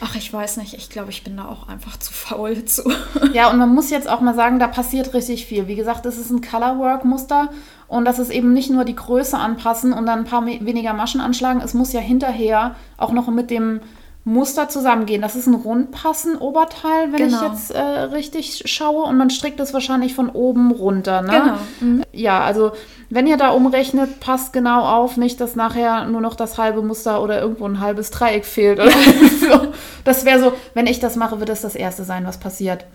Ach, 0.00 0.14
ich 0.16 0.32
weiß 0.32 0.56
nicht. 0.56 0.74
Ich 0.74 0.88
glaube, 0.90 1.10
ich 1.10 1.22
bin 1.22 1.36
da 1.36 1.46
auch 1.46 1.68
einfach 1.68 1.96
zu 1.98 2.12
faul 2.12 2.64
zu. 2.64 2.82
Ja, 3.32 3.50
und 3.50 3.58
man 3.58 3.72
muss 3.72 3.90
jetzt 3.90 4.08
auch 4.08 4.20
mal 4.20 4.34
sagen, 4.34 4.58
da 4.58 4.66
passiert 4.66 5.14
richtig 5.14 5.46
viel. 5.46 5.66
Wie 5.66 5.76
gesagt, 5.76 6.04
es 6.06 6.18
ist 6.18 6.30
ein 6.30 6.42
Colorwork-Muster 6.42 7.50
und 7.88 8.04
das 8.04 8.18
ist 8.18 8.30
eben 8.30 8.52
nicht 8.52 8.70
nur 8.70 8.84
die 8.84 8.96
Größe 8.96 9.38
anpassen 9.38 9.92
und 9.92 10.06
dann 10.06 10.20
ein 10.20 10.24
paar 10.24 10.44
weniger 10.44 10.92
Maschen 10.92 11.20
anschlagen. 11.20 11.60
Es 11.62 11.72
muss 11.72 11.92
ja 11.92 12.00
hinterher 12.00 12.74
auch 12.98 13.12
noch 13.12 13.28
mit 13.28 13.50
dem 13.50 13.80
Muster 14.24 14.68
zusammengehen. 14.68 15.20
Das 15.20 15.34
ist 15.34 15.46
ein 15.46 15.54
rundpassen 15.54 16.36
Oberteil, 16.36 17.12
wenn 17.12 17.28
genau. 17.28 17.36
ich 17.36 17.48
jetzt 17.50 17.70
äh, 17.72 17.80
richtig 17.80 18.62
schaue. 18.66 19.04
Und 19.04 19.16
man 19.16 19.30
strickt 19.30 19.58
es 19.58 19.74
wahrscheinlich 19.74 20.14
von 20.14 20.28
oben 20.28 20.70
runter. 20.70 21.22
Ne? 21.22 21.30
Genau. 21.30 21.58
Mhm. 21.80 22.02
Ja, 22.12 22.44
also 22.44 22.72
wenn 23.14 23.26
ihr 23.26 23.36
da 23.36 23.50
umrechnet, 23.50 24.20
passt 24.20 24.54
genau 24.54 24.86
auf, 24.86 25.18
nicht, 25.18 25.38
dass 25.38 25.54
nachher 25.54 26.06
nur 26.06 26.22
noch 26.22 26.34
das 26.34 26.56
halbe 26.56 26.80
Muster 26.80 27.22
oder 27.22 27.42
irgendwo 27.42 27.66
ein 27.66 27.78
halbes 27.78 28.10
Dreieck 28.10 28.46
fehlt. 28.46 28.80
Oder 28.80 28.90
so. 29.40 29.72
Das 30.02 30.24
wäre 30.24 30.40
so, 30.40 30.54
wenn 30.72 30.86
ich 30.86 30.98
das 30.98 31.14
mache, 31.16 31.38
wird 31.38 31.50
das 31.50 31.60
das 31.60 31.74
Erste 31.74 32.04
sein, 32.04 32.24
was 32.24 32.40
passiert. 32.40 32.86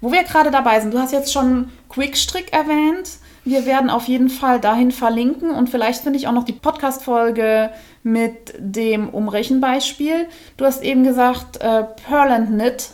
Wo 0.00 0.10
wir 0.10 0.24
gerade 0.24 0.50
dabei 0.50 0.80
sind, 0.80 0.92
du 0.92 0.98
hast 0.98 1.12
jetzt 1.12 1.32
schon 1.32 1.70
Quickstrick 1.88 2.52
erwähnt. 2.52 3.18
Wir 3.44 3.66
werden 3.66 3.88
auf 3.88 4.08
jeden 4.08 4.30
Fall 4.30 4.58
dahin 4.58 4.90
verlinken 4.90 5.50
und 5.50 5.70
vielleicht 5.70 6.02
finde 6.02 6.18
ich 6.18 6.26
auch 6.26 6.32
noch 6.32 6.44
die 6.44 6.52
Podcast-Folge 6.52 7.70
mit 8.02 8.52
dem 8.58 9.10
Umrechenbeispiel. 9.10 10.26
Du 10.56 10.64
hast 10.64 10.82
eben 10.82 11.04
gesagt, 11.04 11.60
äh, 11.60 11.84
Pearl 12.08 12.32
and 12.32 12.48
Knit 12.48 12.90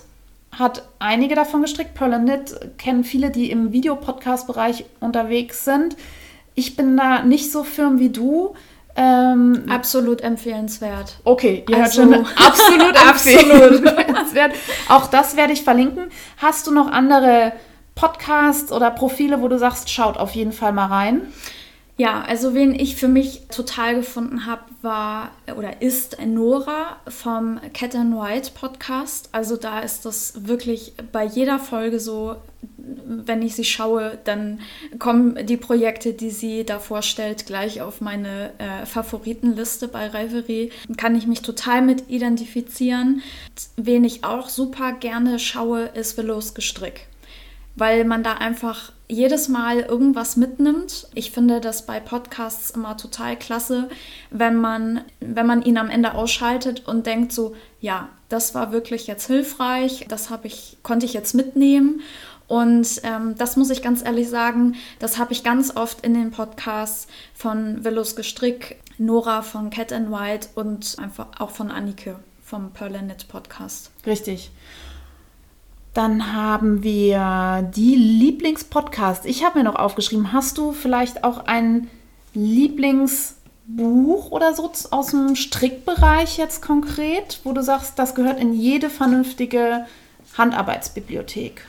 hat 0.53 0.87
einige 0.99 1.35
davon 1.35 1.63
gestrickt. 1.63 1.95
Pearl 1.95 2.13
and 2.13 2.29
Knit 2.29 2.77
kennen 2.77 3.05
viele, 3.05 3.31
die 3.31 3.51
im 3.51 3.73
Videopodcast-Bereich 3.73 4.85
unterwegs 5.01 5.65
sind. 5.65 5.97
Ich 6.57 6.75
bin 6.75 6.97
da 6.97 7.23
nicht 7.23 7.53
so 7.53 7.63
firm 7.63 8.01
wie 8.01 8.09
du. 8.09 8.55
Ähm, 8.97 9.65
absolut 9.69 10.23
empfehlenswert. 10.23 11.19
Okay, 11.23 11.65
ihr 11.69 11.77
also, 11.77 12.03
hört 12.03 12.15
schon, 12.15 12.27
absolut 12.47 12.97
empfehlenswert. 12.97 14.55
Auch 14.89 15.07
das 15.09 15.37
werde 15.37 15.53
ich 15.53 15.63
verlinken. 15.63 16.07
Hast 16.39 16.67
du 16.67 16.73
noch 16.73 16.91
andere 16.91 17.53
Podcasts 17.95 18.73
oder 18.73 18.91
Profile, 18.91 19.43
wo 19.43 19.49
du 19.49 19.59
sagst, 19.59 19.91
schaut 19.91 20.17
auf 20.17 20.35
jeden 20.35 20.53
Fall 20.53 20.73
mal 20.73 20.87
rein? 20.87 21.23
Ja, 21.99 22.23
also 22.23 22.53
wen 22.55 22.75
ich 22.75 22.97
für 22.97 23.09
mich 23.09 23.45
total 23.51 23.95
gefunden 23.95 24.45
habe, 24.45 24.65
war 24.83 25.31
oder 25.57 25.81
ist 25.81 26.19
Nora 26.23 26.97
vom 27.09 27.59
Cat 27.73 27.95
and 27.95 28.15
White 28.15 28.51
Podcast. 28.55 29.31
Also 29.33 29.57
da 29.57 29.81
ist 29.81 30.05
das 30.05 30.47
wirklich 30.47 30.93
bei 31.11 31.25
jeder 31.25 31.59
Folge 31.59 31.99
so, 31.99 32.37
wenn 32.79 33.41
ich 33.41 33.57
sie 33.57 33.65
schaue, 33.65 34.19
dann 34.25 34.61
kommen 34.99 35.47
die 35.47 35.57
Projekte, 35.57 36.13
die 36.13 36.29
sie 36.29 36.65
da 36.65 36.81
vorstellt, 36.81 37.47
gleich 37.47 37.81
auf 37.81 38.03
meine 38.03 38.53
äh, 38.59 38.85
Favoritenliste 38.85 39.89
bei 39.89 40.09
Reverie. 40.09 40.73
Kann 40.99 41.17
ich 41.17 41.27
mich 41.27 41.41
total 41.41 41.81
mit 41.81 42.11
identifizieren. 42.11 43.23
Wen 43.79 44.05
ich 44.05 44.23
auch 44.23 44.51
super 44.51 44.93
gerne 44.93 45.39
schaue, 45.39 45.87
ist 45.95 46.19
Velos 46.19 46.53
Gestrick 46.53 47.07
weil 47.77 48.05
man 48.05 48.23
da 48.23 48.33
einfach 48.33 48.91
jedes 49.09 49.49
Mal 49.49 49.81
irgendwas 49.81 50.37
mitnimmt. 50.37 51.09
Ich 51.15 51.31
finde 51.31 51.61
das 51.61 51.87
bei 51.87 52.01
Podcasts 52.01 52.71
immer 52.71 52.97
total 52.97 53.37
klasse, 53.37 53.89
wenn 54.31 54.57
man, 54.57 55.03
wenn 55.21 55.47
man 55.47 55.63
ihn 55.63 55.79
am 55.79 55.91
Ende 55.91 56.15
ausschaltet 56.15 56.87
und 56.87 57.07
denkt 57.07 57.33
so, 57.33 57.55
ja, 57.81 58.09
das 58.29 58.55
war 58.55 58.73
wirklich 58.73 59.07
jetzt 59.07 59.27
hilfreich, 59.27 60.07
das 60.09 60.31
habe 60.31 60.47
ich, 60.49 60.79
konnte 60.83 61.07
ich 61.07 61.13
jetzt 61.13 61.35
mitnehmen. 61.35 62.01
Und 62.49 63.01
ähm, 63.03 63.35
das 63.37 63.57
muss 63.57 63.71
ich 63.71 63.83
ganz 63.83 64.05
ehrlich 64.05 64.29
sagen, 64.29 64.77
das 64.99 65.19
habe 65.19 65.33
ich 65.33 65.43
ganz 65.43 65.75
oft 65.77 66.05
in 66.05 66.15
den 66.15 66.31
Podcasts 66.31 67.09
von 67.35 67.85
Willows 67.85 68.15
Gestrick, 68.15 68.81
Nora 68.99 69.43
von 69.43 69.71
Cat 69.71 69.93
and 69.93 70.11
White 70.11 70.49
und 70.55 70.97
einfach 70.99 71.27
auch 71.41 71.51
von 71.51 71.71
Annike 71.71 72.17
vom 72.45 72.73
Perlenet 72.73 73.27
Podcast. 73.27 73.91
Richtig. 74.07 74.53
Dann 75.97 76.35
haben 76.35 76.83
wir 76.83 77.71
die 77.75 77.95
Lieblingspodcast. 77.95 79.25
Ich 79.25 79.47
habe 79.47 79.61
mir 79.61 79.65
noch 79.65 79.77
aufgeschrieben, 79.77 80.31
hast 80.31 80.59
du 80.59 80.73
vielleicht 80.73 81.25
auch 81.25 81.47
ein 81.47 81.89
Lieblingsbuch 82.35 84.31
oder 84.31 84.55
so 84.55 84.71
aus 84.91 85.07
dem 85.07 85.35
Strickbereich 85.37 86.37
jetzt 86.37 86.61
konkret, 86.61 87.41
wo 87.45 87.53
du 87.53 87.63
sagst, 87.63 87.99
das 87.99 88.15
gehört 88.15 88.39
in 88.39 88.53
jede 88.53 88.91
vernünftige 88.91 89.87
Handarbeitsbibliothek? 90.37 91.65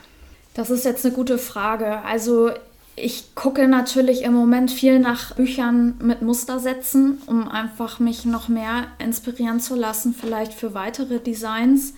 Das 0.53 0.71
ist 0.71 0.83
jetzt 0.83 1.05
eine 1.05 1.15
gute 1.15 1.37
Frage. 1.37 2.01
Also 2.03 2.49
ich 2.97 3.33
gucke 3.33 3.65
natürlich 3.69 4.23
im 4.23 4.33
Moment 4.33 4.71
viel 4.71 4.99
nach 4.99 5.35
Büchern 5.35 5.95
mit 6.01 6.21
Mustersätzen, 6.21 7.21
um 7.27 7.47
einfach 7.47 7.99
mich 7.99 8.25
noch 8.25 8.49
mehr 8.49 8.87
inspirieren 8.99 9.61
zu 9.61 9.75
lassen, 9.75 10.13
vielleicht 10.13 10.51
für 10.51 10.73
weitere 10.73 11.19
Designs. 11.19 11.93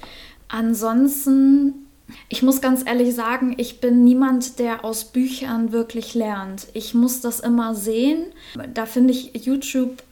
Ansonsten 0.48 1.89
ich 2.28 2.42
muss 2.44 2.62
ganz 2.62 2.86
ehrlich 2.86 3.14
sagen, 3.14 3.56
ich 3.58 3.82
bin 3.82 4.04
niemand, 4.04 4.60
der 4.60 4.86
aus 4.86 5.06
Büchern 5.06 5.72
wirklich 5.72 6.14
lernt. 6.14 6.68
Ich 6.74 6.94
muss 6.94 7.22
das 7.22 7.40
immer 7.40 7.76
sehen. 7.76 8.26
Da 8.74 8.86
finde 8.86 9.14
ich 9.14 9.46
YouTube 9.46 10.04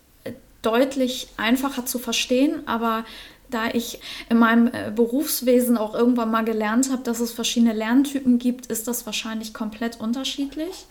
deutlich 0.62 1.30
einfacher 1.38 1.86
zu 1.86 2.00
verstehen, 2.00 2.68
aber 2.68 3.06
da 3.50 3.68
ich 3.72 4.00
in 4.30 4.38
meinem 4.38 4.68
äh, 4.68 4.92
Berufswesen 4.94 5.78
auch 5.78 5.96
irgendwann 5.96 6.32
mal 6.32 6.44
gelernt 6.44 6.92
habe, 6.92 7.04
dass 7.04 7.20
es 7.20 7.32
verschiedene 7.32 7.74
Lerntypen 7.74 8.40
gibt, 8.40 8.66
ist 8.66 8.88
das 8.88 9.06
wahrscheinlich 9.06 9.54
komplett 9.54 10.00
unterschiedlich. 10.00 10.86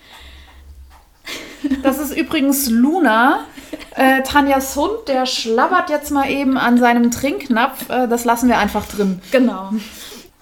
Das 1.82 1.98
ist 1.98 2.16
übrigens 2.16 2.70
Luna, 2.70 3.44
äh, 3.96 4.22
Tanjas 4.22 4.76
Hund, 4.76 5.08
der 5.08 5.26
schlabbert 5.26 5.90
jetzt 5.90 6.10
mal 6.10 6.30
eben 6.30 6.56
an 6.56 6.78
seinem 6.78 7.10
Trinknapf. 7.10 7.90
Äh, 7.90 8.08
das 8.08 8.24
lassen 8.24 8.48
wir 8.48 8.58
einfach 8.58 8.86
drin. 8.86 9.20
Genau. 9.32 9.72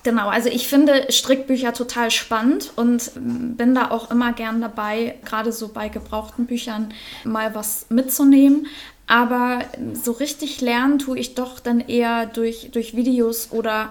Genau, 0.05 0.29
also 0.29 0.51
ich 0.51 0.69
finde 0.69 1.07
Strickbücher 1.11 1.73
total 1.73 2.11
spannend 2.11 2.73
und 2.77 3.11
bin 3.14 3.75
da 3.75 3.90
auch 3.90 4.11
immer 4.11 4.35
gern 4.35 4.61
dabei, 4.61 5.17
gerade 5.25 5.51
so 5.51 5.69
bei 5.69 5.88
gebrauchten 5.88 6.45
Büchern 6.45 6.93
mal 7.25 7.55
was 7.55 7.87
mitzunehmen. 7.88 8.67
Aber 9.07 9.61
so 9.95 10.12
richtig 10.12 10.61
lernen 10.61 10.99
tue 10.99 11.19
ich 11.19 11.35
doch 11.35 11.59
dann 11.59 11.81
eher 11.81 12.27
durch, 12.27 12.71
durch 12.73 12.95
Videos 12.95 13.51
oder 13.51 13.90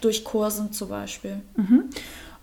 durch 0.00 0.24
Kursen 0.24 0.72
zum 0.72 0.88
Beispiel. 0.88 1.40
Mhm. 1.56 1.84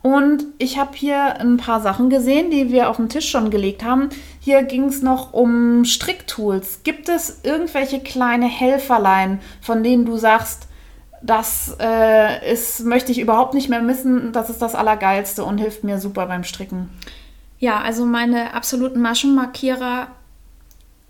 Und 0.02 0.46
ich 0.58 0.78
habe 0.78 0.96
hier 0.96 1.42
ein 1.42 1.58
paar 1.58 1.82
Sachen 1.82 2.10
gesehen, 2.10 2.52
die 2.52 2.72
wir 2.72 2.90
auf 2.90 2.98
den 2.98 3.10
Tisch 3.10 3.30
schon 3.30 3.50
gelegt 3.50 3.84
haben. 3.84 4.10
Hier 4.40 4.64
ging 4.64 4.86
es 4.86 5.02
noch 5.02 5.34
um 5.34 5.84
Stricktools. 5.84 6.84
Gibt 6.84 7.10
es 7.10 7.42
irgendwelche 7.44 8.00
kleine 8.00 8.48
Helferlein, 8.48 9.42
von 9.62 9.84
denen 9.84 10.06
du 10.06 10.16
sagst, 10.16 10.69
das 11.22 11.76
äh, 11.80 12.52
ist, 12.52 12.86
möchte 12.86 13.12
ich 13.12 13.20
überhaupt 13.20 13.54
nicht 13.54 13.70
mehr 13.70 13.82
missen, 13.82 14.32
das 14.32 14.50
ist 14.50 14.62
das 14.62 14.76
Allergeilste 14.76 15.44
und 15.44 15.58
hilft 15.58 15.84
mir 15.84 16.00
super 16.00 16.26
beim 16.28 16.44
Stricken? 16.44 16.90
Ja, 17.60 17.82
also 17.82 18.06
meine 18.06 18.54
absoluten 18.54 19.02
Maschenmarkierer 19.02 20.08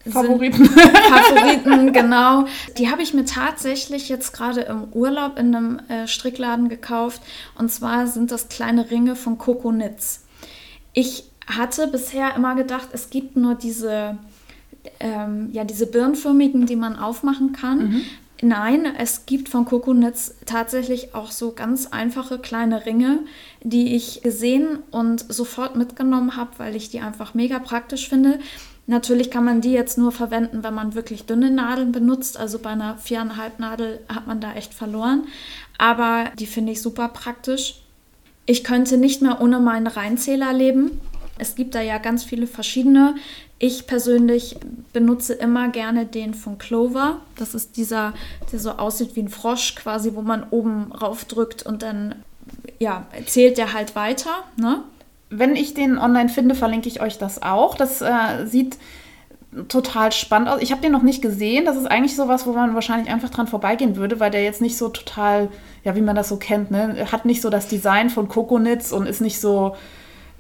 Favoriten. 0.10 0.66
Favoriten, 0.66 1.94
genau. 1.94 2.46
Die 2.78 2.90
habe 2.90 3.02
ich 3.02 3.14
mir 3.14 3.26
tatsächlich 3.26 4.10
jetzt 4.10 4.32
gerade 4.32 4.62
im 4.62 4.86
Urlaub 4.94 5.38
in 5.38 5.54
einem 5.54 5.80
äh, 5.90 6.08
Strickladen 6.08 6.70
gekauft. 6.70 7.22
Und 7.58 7.72
zwar 7.72 8.08
sind 8.08 8.32
das 8.32 8.50
kleine 8.50 8.90
Ringe 8.90 9.16
von 9.16 9.38
Coco 9.38 9.70
Knits. 9.70 10.26
Ich 10.94 11.26
hatte 11.46 11.88
bisher 11.88 12.36
immer 12.36 12.56
gedacht, 12.56 12.90
es 12.94 13.10
gibt 13.10 13.36
nur 13.36 13.56
diese, 13.56 14.18
ähm, 15.00 15.50
ja, 15.52 15.64
diese 15.64 15.86
birnförmigen, 15.86 16.66
die 16.66 16.76
man 16.76 16.98
aufmachen 16.98 17.52
kann. 17.52 17.78
Mhm. 17.78 18.02
Nein, 18.42 18.86
es 18.98 19.26
gibt 19.26 19.50
von 19.50 19.66
Coco 19.66 19.92
Knits 19.92 20.36
tatsächlich 20.46 21.14
auch 21.14 21.32
so 21.32 21.52
ganz 21.52 21.88
einfache 21.88 22.40
kleine 22.40 22.86
Ringe, 22.86 23.20
die 23.64 23.96
ich 23.96 24.22
gesehen 24.22 24.80
und 24.92 25.26
sofort 25.28 25.76
mitgenommen 25.76 26.38
habe, 26.38 26.52
weil 26.58 26.76
ich 26.76 26.90
die 26.90 27.02
einfach 27.02 27.34
mega 27.34 27.60
praktisch 27.60 28.08
finde. 28.08 28.40
Natürlich 28.88 29.30
kann 29.30 29.44
man 29.44 29.60
die 29.60 29.74
jetzt 29.74 29.98
nur 29.98 30.14
verwenden, 30.14 30.64
wenn 30.64 30.74
man 30.74 30.96
wirklich 30.96 31.26
dünne 31.26 31.52
Nadeln 31.52 31.92
benutzt. 31.92 32.38
Also 32.38 32.60
bei 32.60 32.70
einer 32.70 32.98
viereinhalb 32.98 33.60
Nadel 33.60 34.00
hat 34.08 34.26
man 34.26 34.40
da 34.40 34.54
echt 34.54 34.74
verloren. 34.74 35.28
Aber 35.78 36.32
die 36.40 36.48
finde 36.48 36.72
ich 36.72 36.82
super 36.82 37.10
praktisch. 37.10 37.82
Ich 38.46 38.64
könnte 38.64 38.98
nicht 38.98 39.22
mehr 39.22 39.42
ohne 39.42 39.60
meinen 39.60 39.86
Reinzähler 39.86 40.54
leben. 40.54 41.02
Es 41.38 41.56
gibt 41.56 41.76
da 41.76 41.82
ja 41.82 42.00
ganz 42.00 42.24
viele 42.24 42.48
verschiedene. 42.48 43.16
Ich 43.60 43.88
persönlich 43.88 44.58
benutze 44.94 45.34
immer 45.34 45.70
gerne 45.70 46.06
den 46.06 46.34
von 46.34 46.58
Clover. 46.58 47.18
Das 47.38 47.54
ist 47.54 47.78
dieser, 47.78 48.14
der 48.52 48.60
so 48.60 48.72
aussieht 48.72 49.16
wie 49.16 49.22
ein 49.22 49.30
Frosch, 49.30 49.76
quasi, 49.76 50.16
wo 50.16 50.22
man 50.22 50.46
oben 50.50 50.92
raufdrückt 50.94 51.64
und 51.64 51.84
dann 51.84 52.16
ja, 52.80 53.06
zählt 53.26 53.58
der 53.58 53.74
halt 53.74 53.96
weiter. 53.96 54.32
Ne? 54.56 54.84
wenn 55.30 55.56
ich 55.56 55.74
den 55.74 55.98
online 55.98 56.30
finde, 56.30 56.56
verlinke 56.56 56.90
ich 56.90 57.02
euch 57.02 57.18
das 57.18 57.42
auch. 57.42 57.76
Das 57.76 58.02
äh, 58.02 58.46
sieht 58.46 58.78
total 59.68 60.12
spannend 60.12 60.50
aus. 60.50 60.62
Ich 60.62 60.72
habe 60.72 60.82
den 60.82 60.92
noch 60.92 61.02
nicht 61.02 61.22
gesehen. 61.22 61.66
Das 61.66 61.76
ist 61.76 61.86
eigentlich 61.86 62.16
sowas, 62.16 62.46
wo 62.46 62.54
man 62.54 62.76
wahrscheinlich 62.76 63.12
einfach 63.12 63.30
dran 63.30 63.48
vorbeigehen 63.48 63.96
würde, 63.96 64.20
weil 64.20 64.32
der 64.32 64.44
jetzt 64.44 64.62
nicht 64.62 64.78
so 64.78 64.90
total, 64.90 65.50
ja, 65.84 65.96
wie 65.96 66.02
man 66.02 66.16
das 66.16 66.30
so 66.30 66.38
kennt, 66.38 66.72
ne? 66.72 67.08
Hat 67.12 67.26
nicht 67.26 67.42
so 67.42 67.50
das 67.50 67.68
Design 67.68 68.10
von 68.10 68.28
Coconits 68.28 68.92
und 68.92 69.08
ist 69.08 69.22
nicht 69.22 69.40
so 69.40 69.76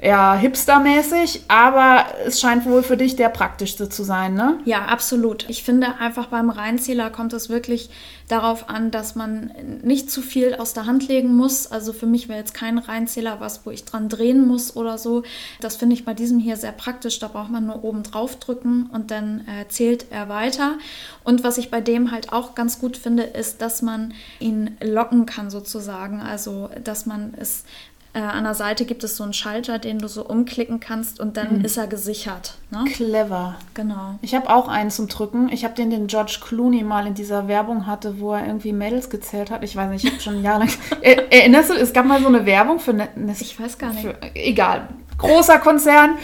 ja, 0.01 0.35
hipstermäßig, 0.35 1.43
aber 1.49 2.05
es 2.25 2.39
scheint 2.39 2.65
wohl 2.65 2.83
für 2.83 2.95
dich 2.95 3.17
der 3.17 3.29
praktischste 3.29 3.89
zu 3.89 4.03
sein, 4.03 4.33
ne? 4.33 4.57
Ja, 4.63 4.85
absolut. 4.85 5.45
Ich 5.49 5.63
finde 5.63 5.95
einfach 5.99 6.27
beim 6.27 6.49
Reinzähler 6.49 7.09
kommt 7.09 7.33
es 7.33 7.49
wirklich 7.49 7.89
darauf 8.29 8.69
an, 8.69 8.91
dass 8.91 9.15
man 9.15 9.51
nicht 9.83 10.09
zu 10.09 10.21
viel 10.21 10.55
aus 10.55 10.73
der 10.73 10.85
Hand 10.85 11.07
legen 11.07 11.35
muss. 11.35 11.69
Also 11.69 11.91
für 11.93 12.05
mich 12.05 12.29
wäre 12.29 12.39
jetzt 12.39 12.53
kein 12.53 12.77
Reinzähler 12.77 13.39
was, 13.39 13.65
wo 13.65 13.71
ich 13.71 13.85
dran 13.85 14.07
drehen 14.07 14.47
muss 14.47 14.75
oder 14.75 14.97
so. 14.97 15.23
Das 15.59 15.75
finde 15.75 15.95
ich 15.95 16.05
bei 16.05 16.13
diesem 16.13 16.39
hier 16.39 16.55
sehr 16.55 16.71
praktisch. 16.71 17.19
Da 17.19 17.27
braucht 17.27 17.49
man 17.49 17.65
nur 17.65 17.83
oben 17.83 18.03
drauf 18.03 18.38
drücken 18.38 18.89
und 18.93 19.12
dann 19.12 19.41
äh, 19.47 19.67
zählt 19.67 20.05
er 20.12 20.29
weiter. 20.29 20.77
Und 21.23 21.43
was 21.43 21.57
ich 21.57 21.71
bei 21.71 21.81
dem 21.81 22.12
halt 22.12 22.31
auch 22.31 22.55
ganz 22.55 22.79
gut 22.79 22.97
finde, 22.97 23.23
ist, 23.23 23.62
dass 23.62 23.81
man 23.81 24.13
ihn 24.39 24.77
locken 24.81 25.25
kann 25.25 25.49
sozusagen. 25.49 26.21
Also 26.21 26.69
dass 26.83 27.07
man 27.07 27.33
es 27.35 27.63
äh, 28.13 28.19
an 28.19 28.43
der 28.43 28.55
Seite 28.55 28.85
gibt 28.85 29.03
es 29.03 29.15
so 29.15 29.23
einen 29.23 29.33
Schalter, 29.33 29.77
den 29.77 29.99
du 29.99 30.07
so 30.07 30.25
umklicken 30.25 30.79
kannst 30.79 31.19
und 31.19 31.37
dann 31.37 31.59
mhm. 31.59 31.65
ist 31.65 31.77
er 31.77 31.85
gesichert. 31.85 32.55
Ne? 32.71 32.85
Clever. 32.91 33.55
Genau. 33.75 34.17
Ich 34.21 34.33
habe 34.33 34.49
auch 34.49 34.67
einen 34.67 34.89
zum 34.89 35.07
Drücken. 35.07 35.49
Ich 35.49 35.63
habe 35.63 35.75
den, 35.75 35.91
den 35.91 36.07
George 36.07 36.39
Clooney 36.41 36.83
mal 36.83 37.05
in 37.05 37.13
dieser 37.13 37.47
Werbung 37.47 37.85
hatte, 37.85 38.19
wo 38.19 38.33
er 38.33 38.47
irgendwie 38.47 38.73
Mädels 38.73 39.11
gezählt 39.11 39.51
hat. 39.51 39.63
Ich 39.63 39.75
weiß 39.75 39.91
nicht, 39.91 40.05
ich 40.05 40.11
habe 40.11 40.21
schon 40.21 40.41
jahrelang. 40.43 40.69
Erinnerst 41.01 41.69
du, 41.69 41.73
es 41.75 41.93
gab 41.93 42.05
mal 42.05 42.19
so 42.19 42.27
eine 42.27 42.45
Werbung 42.45 42.79
für. 42.79 42.93
Ne, 42.93 43.09
ne 43.15 43.35
ich 43.39 43.59
weiß 43.59 43.77
gar 43.77 43.91
nicht. 43.91 44.01
Für, 44.01 44.15
egal. 44.33 44.87
Großer 45.19 45.59
Konzern. 45.59 46.17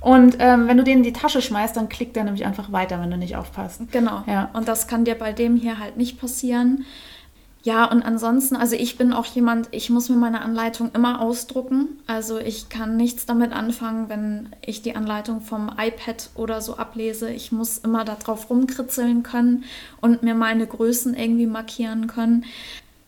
Und 0.00 0.36
ähm, 0.40 0.66
wenn 0.68 0.76
du 0.76 0.84
den 0.84 0.98
in 0.98 1.02
die 1.04 1.12
Tasche 1.12 1.40
schmeißt, 1.40 1.76
dann 1.76 1.88
klickt 1.88 2.16
der 2.16 2.24
nämlich 2.24 2.44
einfach 2.44 2.72
weiter, 2.72 3.00
wenn 3.00 3.10
du 3.10 3.16
nicht 3.16 3.36
aufpasst. 3.36 3.80
Genau. 3.92 4.24
Ja. 4.26 4.50
Und 4.52 4.68
das 4.68 4.88
kann 4.88 5.04
dir 5.04 5.14
bei 5.14 5.32
dem 5.32 5.56
hier 5.56 5.78
halt 5.78 5.96
nicht 5.96 6.20
passieren. 6.20 6.84
Ja, 7.64 7.84
und 7.84 8.02
ansonsten, 8.02 8.56
also 8.56 8.74
ich 8.74 8.98
bin 8.98 9.12
auch 9.12 9.24
jemand, 9.26 9.68
ich 9.70 9.88
muss 9.88 10.08
mir 10.08 10.16
meine 10.16 10.40
Anleitung 10.40 10.90
immer 10.94 11.20
ausdrucken. 11.20 12.00
Also 12.08 12.38
ich 12.38 12.68
kann 12.68 12.96
nichts 12.96 13.24
damit 13.24 13.52
anfangen, 13.52 14.08
wenn 14.08 14.48
ich 14.62 14.82
die 14.82 14.96
Anleitung 14.96 15.40
vom 15.40 15.70
iPad 15.78 16.30
oder 16.34 16.60
so 16.60 16.76
ablese. 16.76 17.30
Ich 17.30 17.52
muss 17.52 17.78
immer 17.78 18.04
darauf 18.04 18.50
rumkritzeln 18.50 19.22
können 19.22 19.64
und 20.00 20.24
mir 20.24 20.34
meine 20.34 20.66
Größen 20.66 21.14
irgendwie 21.14 21.46
markieren 21.46 22.08
können. 22.08 22.44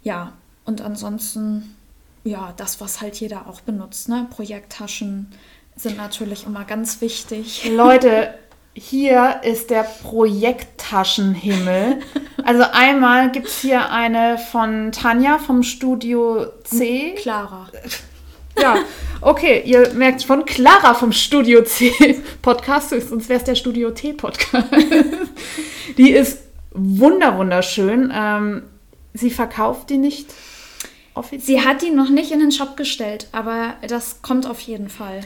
Ja, 0.04 0.32
und 0.64 0.82
ansonsten, 0.82 1.74
ja, 2.22 2.54
das, 2.56 2.80
was 2.80 3.00
halt 3.00 3.16
jeder 3.16 3.48
auch 3.48 3.60
benutzt, 3.60 4.08
ne? 4.08 4.28
Projekttaschen 4.30 5.32
sind 5.76 5.96
natürlich 5.96 6.46
immer 6.46 6.64
ganz 6.64 7.00
wichtig. 7.00 7.68
Leute, 7.74 8.34
hier 8.74 9.40
ist 9.42 9.70
der 9.70 9.84
Projekttaschenhimmel. 10.02 12.00
Also 12.46 12.62
einmal 12.72 13.32
gibt 13.32 13.46
es 13.46 13.60
hier 13.60 13.90
eine 13.90 14.36
von 14.36 14.92
Tanja 14.92 15.38
vom 15.38 15.62
Studio 15.62 16.44
C. 16.62 17.14
Clara. 17.16 17.70
Ja, 18.60 18.76
okay, 19.22 19.62
ihr 19.64 19.94
merkt 19.94 20.24
von 20.24 20.44
Clara 20.44 20.92
vom 20.92 21.10
Studio 21.10 21.62
C 21.64 21.90
Podcast, 22.42 22.90
sonst 22.90 23.30
wäre 23.30 23.38
es 23.38 23.46
der 23.46 23.54
Studio 23.54 23.92
T 23.92 24.12
Podcast. 24.12 24.68
Die 25.96 26.10
ist 26.10 26.40
wunder 26.72 27.38
wunderschön. 27.38 28.12
Ähm, 28.14 28.64
sie 29.14 29.30
verkauft 29.30 29.88
die 29.88 29.96
nicht 29.96 30.26
offiziell. 31.14 31.60
Sie 31.60 31.66
hat 31.66 31.80
die 31.80 31.92
noch 31.92 32.10
nicht 32.10 32.30
in 32.30 32.40
den 32.40 32.52
Shop 32.52 32.76
gestellt, 32.76 33.28
aber 33.32 33.74
das 33.88 34.20
kommt 34.20 34.46
auf 34.46 34.60
jeden 34.60 34.90
Fall. 34.90 35.22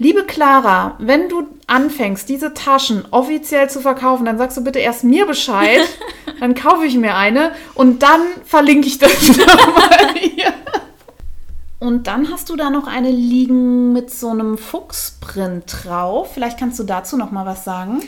Liebe 0.00 0.24
Clara, 0.24 0.94
wenn 0.98 1.28
du 1.28 1.46
anfängst, 1.66 2.26
diese 2.30 2.54
Taschen 2.54 3.04
offiziell 3.10 3.68
zu 3.68 3.80
verkaufen, 3.80 4.24
dann 4.24 4.38
sagst 4.38 4.56
du 4.56 4.64
bitte 4.64 4.78
erst 4.78 5.04
mir 5.04 5.26
Bescheid, 5.26 5.82
dann 6.40 6.54
kaufe 6.54 6.86
ich 6.86 6.96
mir 6.96 7.16
eine 7.16 7.52
und 7.74 8.02
dann 8.02 8.22
verlinke 8.46 8.88
ich 8.88 8.96
das 8.98 9.28
nochmal 9.36 10.14
hier. 10.18 10.54
Und 11.80 12.06
dann 12.06 12.30
hast 12.30 12.48
du 12.48 12.56
da 12.56 12.70
noch 12.70 12.86
eine 12.86 13.10
liegen 13.10 13.92
mit 13.92 14.10
so 14.10 14.30
einem 14.30 14.56
Fuchsprint 14.56 15.64
drauf. 15.66 16.32
Vielleicht 16.32 16.58
kannst 16.58 16.78
du 16.78 16.84
dazu 16.84 17.18
noch 17.18 17.30
mal 17.30 17.44
was 17.44 17.64
sagen. 17.64 18.00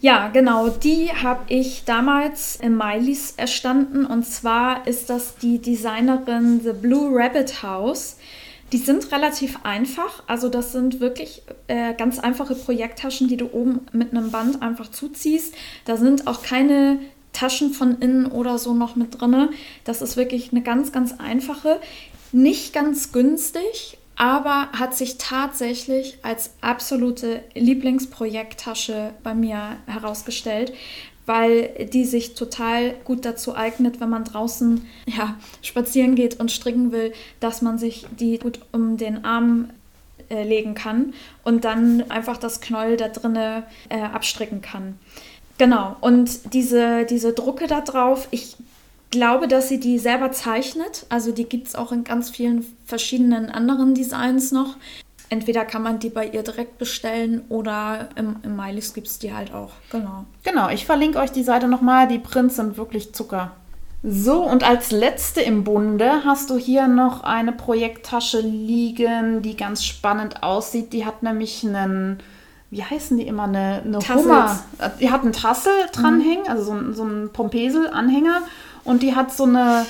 Ja, 0.00 0.28
genau. 0.28 0.68
Die 0.68 1.10
habe 1.10 1.40
ich 1.48 1.84
damals 1.84 2.56
im 2.62 2.76
Miley's 2.76 3.34
erstanden. 3.36 4.06
Und 4.06 4.24
zwar 4.24 4.86
ist 4.86 5.10
das 5.10 5.36
die 5.36 5.60
Designerin 5.60 6.60
The 6.62 6.72
Blue 6.72 7.10
Rabbit 7.12 7.64
House. 7.64 8.16
Die 8.72 8.78
sind 8.78 9.10
relativ 9.12 9.58
einfach. 9.64 10.22
Also 10.26 10.48
das 10.48 10.72
sind 10.72 11.00
wirklich 11.00 11.42
äh, 11.66 11.94
ganz 11.94 12.18
einfache 12.18 12.54
Projekttaschen, 12.54 13.28
die 13.28 13.36
du 13.36 13.52
oben 13.52 13.80
mit 13.92 14.12
einem 14.12 14.30
Band 14.30 14.62
einfach 14.62 14.90
zuziehst. 14.90 15.54
Da 15.84 15.96
sind 15.96 16.26
auch 16.26 16.42
keine 16.42 17.00
Taschen 17.32 17.72
von 17.72 17.98
innen 18.00 18.26
oder 18.26 18.58
so 18.58 18.74
noch 18.74 18.96
mit 18.96 19.20
drin. 19.20 19.50
Das 19.84 20.02
ist 20.02 20.16
wirklich 20.16 20.52
eine 20.52 20.62
ganz, 20.62 20.92
ganz 20.92 21.14
einfache. 21.18 21.80
Nicht 22.32 22.72
ganz 22.72 23.12
günstig, 23.12 23.98
aber 24.16 24.68
hat 24.72 24.94
sich 24.94 25.18
tatsächlich 25.18 26.18
als 26.22 26.52
absolute 26.60 27.42
Lieblingsprojekttasche 27.54 29.14
bei 29.22 29.34
mir 29.34 29.78
herausgestellt, 29.86 30.72
weil 31.26 31.88
die 31.92 32.04
sich 32.04 32.34
total 32.34 32.94
gut 33.04 33.24
dazu 33.24 33.54
eignet, 33.54 34.00
wenn 34.00 34.10
man 34.10 34.24
draußen 34.24 34.86
ja, 35.06 35.36
spazieren 35.62 36.14
geht 36.14 36.40
und 36.40 36.50
stricken 36.50 36.92
will, 36.92 37.12
dass 37.40 37.62
man 37.62 37.78
sich 37.78 38.06
die 38.18 38.38
gut 38.38 38.60
um 38.72 38.96
den 38.96 39.24
Arm 39.24 39.70
äh, 40.28 40.44
legen 40.44 40.74
kann 40.74 41.14
und 41.44 41.64
dann 41.64 42.10
einfach 42.10 42.36
das 42.36 42.60
Knäuel 42.60 42.96
da 42.96 43.08
drinne 43.08 43.64
äh, 43.88 44.00
abstricken 44.00 44.60
kann. 44.62 44.98
Genau, 45.58 45.96
und 46.00 46.54
diese, 46.54 47.04
diese 47.04 47.32
Drucke 47.32 47.66
da 47.66 47.82
drauf, 47.82 48.28
ich 48.30 48.56
glaube, 49.10 49.48
dass 49.48 49.68
sie 49.68 49.80
die 49.80 49.98
selber 49.98 50.32
zeichnet. 50.32 51.04
Also 51.08 51.32
die 51.32 51.44
gibt 51.44 51.68
es 51.68 51.74
auch 51.74 51.92
in 51.92 52.04
ganz 52.04 52.30
vielen 52.30 52.64
verschiedenen 52.86 53.50
anderen 53.50 53.94
Designs 53.94 54.52
noch. 54.52 54.76
Entweder 55.30 55.64
kann 55.64 55.82
man 55.82 56.00
die 56.00 56.10
bei 56.10 56.26
ihr 56.26 56.42
direkt 56.42 56.78
bestellen 56.78 57.42
oder 57.48 58.08
im, 58.16 58.36
im 58.42 58.56
Mileys 58.56 58.92
gibt 58.94 59.06
es 59.06 59.20
die 59.20 59.32
halt 59.32 59.54
auch. 59.54 59.70
Genau. 59.90 60.24
Genau, 60.42 60.68
ich 60.70 60.84
verlinke 60.84 61.18
euch 61.20 61.30
die 61.30 61.44
Seite 61.44 61.68
nochmal. 61.68 62.08
Die 62.08 62.18
Prints 62.18 62.56
sind 62.56 62.76
wirklich 62.76 63.14
Zucker. 63.14 63.52
So, 64.02 64.42
und 64.42 64.64
als 64.64 64.90
letzte 64.90 65.40
im 65.40 65.62
Bunde 65.62 66.24
hast 66.24 66.50
du 66.50 66.56
hier 66.56 66.88
noch 66.88 67.22
eine 67.22 67.52
Projekttasche 67.52 68.40
liegen, 68.40 69.42
die 69.42 69.56
ganz 69.56 69.84
spannend 69.84 70.42
aussieht. 70.42 70.92
Die 70.92 71.06
hat 71.06 71.22
nämlich 71.22 71.64
einen, 71.64 72.18
wie 72.70 72.82
heißen 72.82 73.16
die 73.16 73.28
immer, 73.28 73.44
eine, 73.44 73.82
eine 73.84 73.98
Hummer. 74.00 74.58
Die 74.98 75.12
hat 75.12 75.22
einen 75.22 75.32
Tassel 75.32 75.72
dranhängen, 75.92 76.44
mhm. 76.44 76.50
also 76.50 76.64
so, 76.64 76.92
so 76.92 77.02
einen 77.04 77.30
Pompesel-Anhänger. 77.30 78.42
Und 78.82 79.02
die 79.02 79.14
hat 79.14 79.32
so 79.32 79.44
eine 79.44 79.86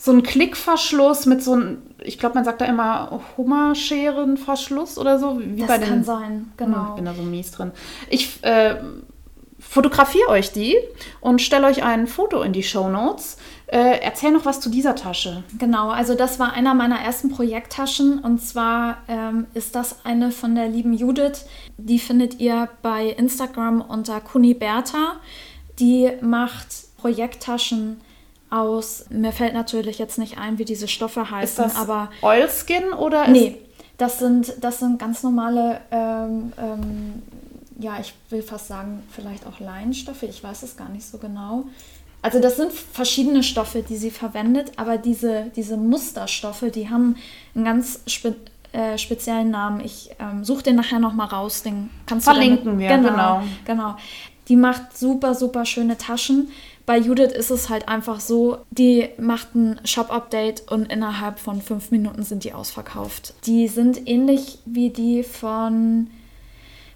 so 0.00 0.12
einen 0.12 0.22
Klickverschluss 0.22 1.26
mit 1.26 1.42
so 1.42 1.52
einem, 1.52 1.82
ich 2.02 2.18
glaube, 2.18 2.34
man 2.34 2.44
sagt 2.44 2.62
da 2.62 2.64
immer 2.64 3.20
Hummerscherenverschluss 3.36 4.96
oder 4.96 5.18
so. 5.18 5.38
Wie 5.38 5.60
das 5.60 5.68
bei 5.68 5.78
kann 5.78 5.90
den, 5.90 6.04
sein, 6.04 6.52
genau. 6.56 6.88
Ich 6.88 6.94
bin 6.94 7.04
da 7.04 7.12
so 7.12 7.22
mies 7.22 7.50
drin. 7.50 7.70
Ich 8.08 8.42
äh, 8.42 8.76
fotografiere 9.58 10.30
euch 10.30 10.52
die 10.52 10.74
und 11.20 11.42
stelle 11.42 11.66
euch 11.66 11.84
ein 11.84 12.06
Foto 12.06 12.40
in 12.40 12.54
die 12.54 12.62
Show 12.62 12.88
Notes. 12.88 13.36
Äh, 13.66 14.00
erzähl 14.00 14.30
noch 14.30 14.46
was 14.46 14.60
zu 14.60 14.70
dieser 14.70 14.94
Tasche. 14.94 15.44
Genau, 15.58 15.90
also 15.90 16.14
das 16.14 16.38
war 16.38 16.54
einer 16.54 16.72
meiner 16.72 16.98
ersten 16.98 17.28
Projekttaschen 17.28 18.20
und 18.20 18.40
zwar 18.40 19.02
ähm, 19.06 19.48
ist 19.52 19.74
das 19.74 20.06
eine 20.06 20.30
von 20.30 20.54
der 20.54 20.68
lieben 20.68 20.94
Judith. 20.94 21.44
Die 21.76 21.98
findet 21.98 22.40
ihr 22.40 22.70
bei 22.80 23.08
Instagram 23.08 23.82
unter 23.82 24.22
Kuniberta. 24.22 25.16
Die 25.78 26.10
macht 26.22 26.96
Projekttaschen 26.96 28.00
aus, 28.50 29.06
mir 29.10 29.32
fällt 29.32 29.54
natürlich 29.54 29.98
jetzt 29.98 30.18
nicht 30.18 30.38
ein, 30.38 30.58
wie 30.58 30.64
diese 30.64 30.88
Stoffe 30.88 31.30
heißen, 31.30 31.64
ist 31.64 31.74
das 31.74 31.80
aber. 31.80 32.10
Oilskin 32.22 32.92
oder? 32.92 33.28
Nee, 33.28 33.56
das 33.96 34.18
sind, 34.18 34.54
das 34.60 34.80
sind 34.80 34.98
ganz 34.98 35.22
normale 35.22 35.80
ähm, 35.90 36.52
ähm, 36.58 37.22
ja, 37.80 37.98
ich 37.98 38.14
will 38.28 38.42
fast 38.42 38.68
sagen, 38.68 39.02
vielleicht 39.10 39.46
auch 39.46 39.58
Leinstoffe, 39.58 40.22
ich 40.22 40.42
weiß 40.42 40.62
es 40.62 40.76
gar 40.76 40.88
nicht 40.88 41.06
so 41.06 41.18
genau. 41.18 41.64
Also 42.22 42.38
das 42.38 42.56
sind 42.56 42.72
verschiedene 42.72 43.42
Stoffe, 43.42 43.82
die 43.82 43.96
sie 43.96 44.10
verwendet, 44.10 44.72
aber 44.76 44.98
diese, 44.98 45.50
diese 45.56 45.78
Musterstoffe, 45.78 46.66
die 46.74 46.90
haben 46.90 47.16
einen 47.54 47.64
ganz 47.64 48.00
spe 48.06 48.36
äh, 48.72 48.98
speziellen 48.98 49.50
Namen. 49.50 49.80
Ich 49.80 50.10
ähm, 50.20 50.44
suche 50.44 50.62
den 50.62 50.76
nachher 50.76 51.00
nochmal 51.00 51.26
raus, 51.26 51.62
den 51.62 51.90
kannst 52.06 52.24
Verlinken 52.26 52.56
du 52.56 52.62
Verlinken 52.76 52.78
wir, 52.78 53.10
genau, 53.10 53.40
genau. 53.40 53.42
Genau. 53.64 53.96
Die 54.48 54.56
macht 54.56 54.96
super, 54.96 55.34
super 55.34 55.64
schöne 55.64 55.96
Taschen. 55.96 56.50
Bei 56.90 56.98
Judith 56.98 57.30
ist 57.30 57.50
es 57.50 57.68
halt 57.68 57.86
einfach 57.86 58.18
so, 58.18 58.64
die 58.72 59.10
macht 59.16 59.54
ein 59.54 59.80
Shop-Update 59.84 60.72
und 60.72 60.90
innerhalb 60.90 61.38
von 61.38 61.62
fünf 61.62 61.92
Minuten 61.92 62.24
sind 62.24 62.42
die 62.42 62.52
ausverkauft. 62.52 63.32
Die 63.46 63.68
sind 63.68 64.08
ähnlich 64.08 64.58
wie 64.64 64.90
die 64.90 65.22
von 65.22 66.10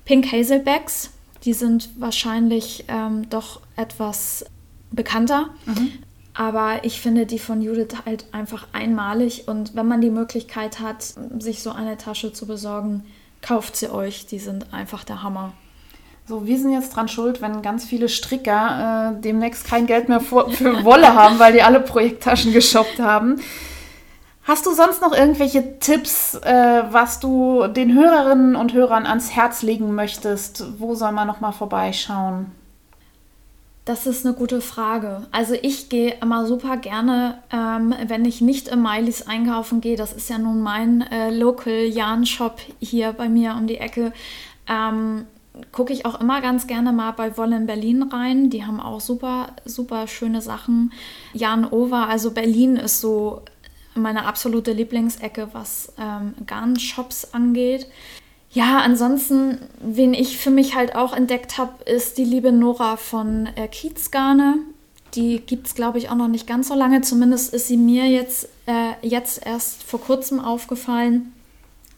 Pink 0.05 0.33
Hazelbacks. 0.33 1.11
Die 1.45 1.53
sind 1.53 1.91
wahrscheinlich 1.97 2.87
ähm, 2.89 3.31
doch 3.31 3.61
etwas 3.77 4.45
bekannter. 4.91 5.51
Mhm. 5.65 5.93
Aber 6.35 6.85
ich 6.85 7.01
finde 7.01 7.25
die 7.25 7.39
von 7.39 7.63
Judith 7.63 7.99
halt 8.05 8.25
einfach 8.33 8.67
einmalig. 8.73 9.47
Und 9.47 9.77
wenn 9.77 9.87
man 9.87 10.01
die 10.01 10.11
Möglichkeit 10.11 10.81
hat, 10.81 11.05
sich 11.39 11.63
so 11.63 11.71
eine 11.71 11.97
Tasche 11.99 12.33
zu 12.33 12.49
besorgen, 12.49 13.05
kauft 13.43 13.77
sie 13.77 13.93
euch. 13.93 14.27
Die 14.27 14.41
sind 14.41 14.75
einfach 14.75 15.05
der 15.05 15.23
Hammer. 15.23 15.53
So, 16.27 16.47
wir 16.47 16.59
sind 16.59 16.73
jetzt 16.73 16.97
dran 16.97 17.09
schuld, 17.09 17.43
wenn 17.43 17.61
ganz 17.61 17.85
viele 17.85 18.09
Stricker 18.09 19.13
äh, 19.13 19.21
demnächst 19.21 19.67
kein 19.67 19.87
Geld 19.87 20.09
mehr 20.09 20.21
für, 20.21 20.49
für 20.51 20.83
Wolle 20.83 21.15
haben, 21.15 21.39
weil 21.39 21.53
die 21.53 21.63
alle 21.63 21.81
Projekttaschen 21.81 22.53
geshoppt 22.53 22.99
haben. 22.99 23.41
Hast 24.45 24.65
du 24.65 24.73
sonst 24.73 25.03
noch 25.03 25.13
irgendwelche 25.13 25.79
Tipps, 25.81 26.35
äh, 26.35 26.83
was 26.91 27.21
du 27.21 27.67
den 27.67 27.95
Hörerinnen 27.95 28.57
und 28.57 28.73
Hörern 28.73 29.05
ans 29.05 29.33
Herz 29.37 29.63
legen 29.63 29.95
möchtest? 29.95 30.65
Wo 30.79 30.95
soll 30.95 31.13
man 31.13 31.27
noch 31.27 31.41
mal 31.41 31.53
vorbeischauen? 31.53 32.53
Das 33.85 34.07
ist 34.07 34.25
eine 34.25 34.35
gute 34.35 34.63
Frage. 34.63 35.27
Also 35.31 35.55
ich 35.61 35.91
gehe 35.91 36.15
immer 36.23 36.47
super 36.47 36.79
gerne, 36.79 37.43
ähm, 37.53 37.95
wenn 38.07 38.25
ich 38.25 38.41
nicht 38.41 38.69
im 38.69 38.83
Mileys 38.83 39.27
einkaufen 39.27 39.83
gehe. 39.83 39.97
Das 39.97 40.15
ist 40.15 40.31
ja 40.31 40.39
nun 40.39 40.63
mein 40.63 41.03
äh, 41.03 41.31
Local 41.31 41.85
Yarn 41.85 42.25
Shop 42.25 42.61
hier 42.81 43.13
bei 43.13 43.29
mir 43.29 43.55
um 43.59 43.67
die 43.67 43.77
Ecke. 43.77 44.15
Ähm, 44.67 45.27
gucke 45.73 45.93
ich 45.93 46.07
auch 46.07 46.21
immer 46.21 46.41
ganz 46.41 46.67
gerne 46.67 46.93
mal 46.93 47.13
bei 47.13 47.37
Wolle 47.37 47.57
in 47.57 47.67
Berlin 47.67 48.03
rein. 48.03 48.51
Die 48.51 48.65
haben 48.65 48.81
auch 48.81 49.01
super, 49.01 49.49
super 49.65 50.07
schöne 50.07 50.41
Sachen. 50.41 50.93
Jan 51.33 51.65
Over, 51.65 52.09
also 52.09 52.33
Berlin 52.33 52.77
ist 52.77 53.01
so 53.01 53.43
meine 53.95 54.27
absolute 54.27 54.73
Lieblingsecke, 54.73 55.49
was 55.53 55.93
ähm, 55.99 56.35
Garn-Shops 56.47 57.33
angeht. 57.33 57.87
Ja, 58.51 58.79
ansonsten, 58.79 59.59
wen 59.81 60.15
ich 60.15 60.39
für 60.39 60.51
mich 60.51 60.75
halt 60.75 60.95
auch 60.95 61.13
entdeckt 61.13 61.59
habe, 61.59 61.83
ist 61.85 62.19
die 62.19 62.25
liebe 62.25 62.53
Nora 62.53 62.97
von 62.97 63.49
äh, 63.57 63.69
Kiezgarne. 63.69 64.59
Die 65.15 65.41
gibt 65.41 65.69
es, 65.69 65.75
glaube 65.75 65.99
ich, 65.99 66.09
auch 66.09 66.17
noch 66.17 66.29
nicht 66.29 66.47
ganz 66.47 66.69
so 66.69 66.75
lange. 66.75 67.03
Zumindest 67.03 67.55
ist 67.55 67.69
sie 67.69 67.77
mir 67.77 68.07
jetzt, 68.07 68.49
äh, 68.67 68.93
jetzt 69.03 69.45
erst 69.45 69.83
vor 69.83 70.01
kurzem 70.01 70.41
aufgefallen. 70.41 71.33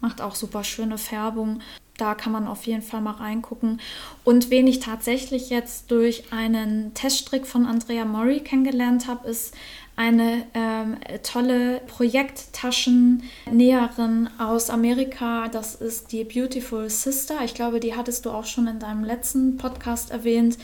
Macht 0.01 0.21
auch 0.21 0.35
super 0.35 0.65
schöne 0.65 0.99
Färbung. 0.99 1.61
Da 1.99 2.15
kann 2.15 2.33
man 2.33 2.47
auf 2.47 2.67
jeden 2.67 2.83
Fall 2.83 3.01
mal 3.01 3.13
reingucken. 3.13 3.81
Und 4.25 4.51
wen 4.51 4.67
ich 4.67 4.81
tatsächlich 4.81 5.51
jetzt 5.51 5.91
durch 5.91 6.33
einen 6.33 6.93
Teststrick 6.95 7.47
von 7.47 7.67
Andrea 7.67 8.05
Mori 8.05 8.41
kennengelernt 8.41 9.07
habe, 9.07 9.29
ist 9.29 9.55
eine 9.97 10.47
ähm, 10.53 10.99
tolle 11.23 11.81
Projekttaschennäherin 11.87 14.29
aus 14.39 14.69
Amerika. 14.69 15.49
Das 15.49 15.75
ist 15.75 16.13
die 16.13 16.25
Beautiful 16.25 16.91
Sister. 16.91 17.37
Ich 17.45 17.55
glaube, 17.55 17.81
die 17.81 17.97
hattest 17.97 18.27
du 18.27 18.31
auch 18.31 18.45
schon 18.45 18.67
in 18.67 18.79
deinem 18.79 19.05
letzten 19.05 19.57
Podcast 19.57 20.11
erwähnt. 20.11 20.59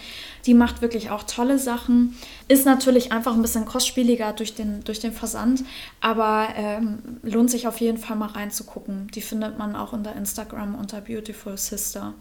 Die 0.44 0.52
macht 0.52 0.82
wirklich 0.82 1.08
auch 1.10 1.22
tolle 1.22 1.58
Sachen. 1.58 2.14
Ist 2.48 2.66
natürlich 2.66 3.10
einfach 3.10 3.32
ein 3.32 3.40
bisschen 3.40 3.64
kostspieliger 3.64 4.34
durch 4.34 4.54
den, 4.54 4.84
durch 4.84 5.00
den 5.00 5.12
Versand, 5.12 5.64
aber 6.02 6.48
ähm, 6.54 6.98
lohnt 7.22 7.50
sich 7.50 7.66
auf 7.66 7.80
jeden 7.80 7.96
Fall 7.96 8.16
mal 8.16 8.26
reinzugucken. 8.26 9.06
Die 9.14 9.22
findet 9.22 9.56
man 9.58 9.76
auch 9.76 9.94
unter 9.94 10.14
Instagram 10.14 10.74
unter 10.74 11.00
Beautiful 11.00 11.56
Sister. 11.56 12.12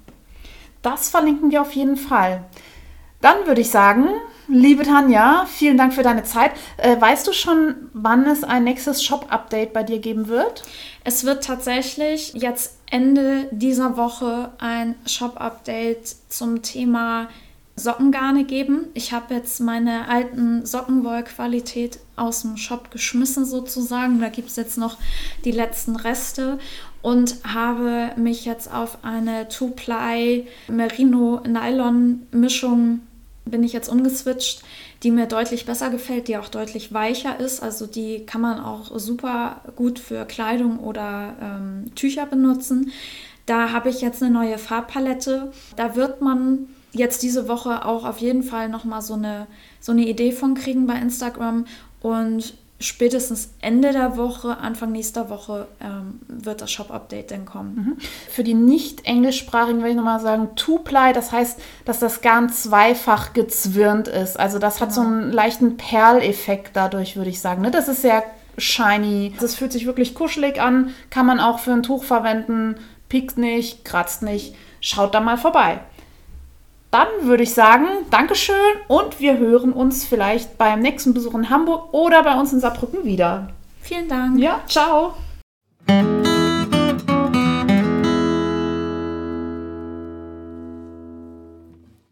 Das 0.81 1.09
verlinken 1.09 1.51
wir 1.51 1.61
auf 1.61 1.73
jeden 1.73 1.97
Fall. 1.97 2.45
Dann 3.21 3.45
würde 3.45 3.61
ich 3.61 3.69
sagen, 3.69 4.07
liebe 4.47 4.83
Tanja, 4.83 5.45
vielen 5.47 5.77
Dank 5.77 5.93
für 5.93 6.03
deine 6.03 6.23
Zeit. 6.23 6.51
Äh, 6.77 6.99
weißt 6.99 7.27
du 7.27 7.33
schon, 7.33 7.75
wann 7.93 8.25
es 8.25 8.43
ein 8.43 8.63
nächstes 8.63 9.03
Shop-Update 9.03 9.73
bei 9.73 9.83
dir 9.83 9.99
geben 9.99 10.27
wird? 10.27 10.63
Es 11.03 11.23
wird 11.23 11.43
tatsächlich 11.43 12.33
jetzt 12.33 12.79
Ende 12.89 13.47
dieser 13.51 13.95
Woche 13.95 14.51
ein 14.59 14.95
Shop-Update 15.05 16.15
zum 16.29 16.63
Thema 16.63 17.29
Sockengarne 17.75 18.43
geben. 18.43 18.87
Ich 18.93 19.13
habe 19.13 19.33
jetzt 19.33 19.61
meine 19.61 20.09
alten 20.09 20.65
Sockenwollqualität 20.65 21.99
aus 22.15 22.41
dem 22.41 22.57
Shop 22.57 22.91
geschmissen 22.91 23.45
sozusagen. 23.45 24.19
Da 24.19 24.27
gibt 24.29 24.49
es 24.49 24.57
jetzt 24.57 24.77
noch 24.77 24.97
die 25.45 25.51
letzten 25.51 25.95
Reste 25.95 26.59
und 27.01 27.37
habe 27.43 28.11
mich 28.17 28.45
jetzt 28.45 28.71
auf 28.71 28.99
eine 29.03 29.47
Two-Ply 29.47 30.45
Merino-Nylon-Mischung 30.67 32.99
bin 33.45 33.63
ich 33.63 33.73
jetzt 33.73 33.89
umgeswitcht, 33.89 34.61
die 35.03 35.11
mir 35.11 35.25
deutlich 35.25 35.65
besser 35.65 35.89
gefällt, 35.89 36.27
die 36.27 36.37
auch 36.37 36.47
deutlich 36.47 36.93
weicher 36.93 37.39
ist. 37.39 37.61
Also 37.61 37.87
die 37.87 38.25
kann 38.25 38.41
man 38.41 38.59
auch 38.59 38.97
super 38.97 39.61
gut 39.75 39.99
für 39.99 40.25
Kleidung 40.25 40.79
oder 40.79 41.35
ähm, 41.41 41.95
Tücher 41.95 42.25
benutzen. 42.25 42.91
Da 43.45 43.71
habe 43.71 43.89
ich 43.89 44.01
jetzt 44.01 44.21
eine 44.21 44.31
neue 44.31 44.57
Farbpalette. 44.57 45.51
Da 45.75 45.95
wird 45.95 46.21
man 46.21 46.67
jetzt 46.93 47.23
diese 47.23 47.47
Woche 47.47 47.85
auch 47.85 48.05
auf 48.05 48.19
jeden 48.19 48.43
Fall 48.43 48.69
nochmal 48.69 49.01
so 49.01 49.15
eine, 49.15 49.47
so 49.79 49.91
eine 49.91 50.07
Idee 50.07 50.31
von 50.31 50.53
kriegen 50.53 50.85
bei 50.85 50.95
Instagram. 50.95 51.65
Und 52.01 52.53
spätestens 52.81 53.53
Ende 53.61 53.91
der 53.91 54.17
Woche, 54.17 54.57
Anfang 54.57 54.91
nächster 54.91 55.29
Woche 55.29 55.67
ähm, 55.79 56.19
wird 56.27 56.61
das 56.61 56.71
Shop-Update 56.71 57.31
dann 57.31 57.45
kommen. 57.45 57.75
Mhm. 57.75 57.97
Für 58.29 58.43
die 58.43 58.53
nicht-englischsprachigen 58.53 59.81
will 59.81 59.91
ich 59.91 59.95
nochmal 59.95 60.19
sagen, 60.19 60.49
Two-Ply, 60.55 61.13
das 61.13 61.31
heißt, 61.31 61.59
dass 61.85 61.99
das 61.99 62.21
Garn 62.21 62.49
zweifach 62.49 63.33
gezwirnt 63.33 64.07
ist. 64.07 64.39
Also 64.39 64.59
das 64.59 64.81
hat 64.81 64.89
genau. 64.89 65.01
so 65.01 65.07
einen 65.07 65.31
leichten 65.31 65.77
Perleffekt 65.77 66.75
dadurch, 66.75 67.15
würde 67.15 67.29
ich 67.29 67.39
sagen. 67.39 67.61
Ne? 67.61 67.71
Das 67.71 67.87
ist 67.87 68.01
sehr 68.01 68.23
shiny. 68.57 69.33
Das 69.39 69.55
fühlt 69.55 69.71
sich 69.71 69.85
wirklich 69.85 70.13
kuschelig 70.15 70.61
an, 70.61 70.93
kann 71.09 71.25
man 71.25 71.39
auch 71.39 71.59
für 71.59 71.71
ein 71.71 71.83
Tuch 71.83 72.03
verwenden, 72.03 72.75
piekt 73.09 73.37
nicht, 73.37 73.85
kratzt 73.85 74.23
nicht. 74.23 74.55
Schaut 74.81 75.13
da 75.13 75.19
mal 75.19 75.37
vorbei. 75.37 75.79
Dann 76.91 77.07
würde 77.21 77.43
ich 77.43 77.53
sagen, 77.53 77.87
Dankeschön 78.09 78.55
und 78.89 79.21
wir 79.21 79.37
hören 79.37 79.71
uns 79.71 80.03
vielleicht 80.03 80.57
beim 80.57 80.81
nächsten 80.81 81.13
Besuch 81.13 81.33
in 81.35 81.49
Hamburg 81.49 81.93
oder 81.93 82.21
bei 82.21 82.37
uns 82.37 82.51
in 82.51 82.59
Saarbrücken 82.59 83.05
wieder. 83.05 83.47
Vielen 83.81 84.09
Dank. 84.09 84.37
Ja, 84.37 84.59
ciao. 84.67 85.15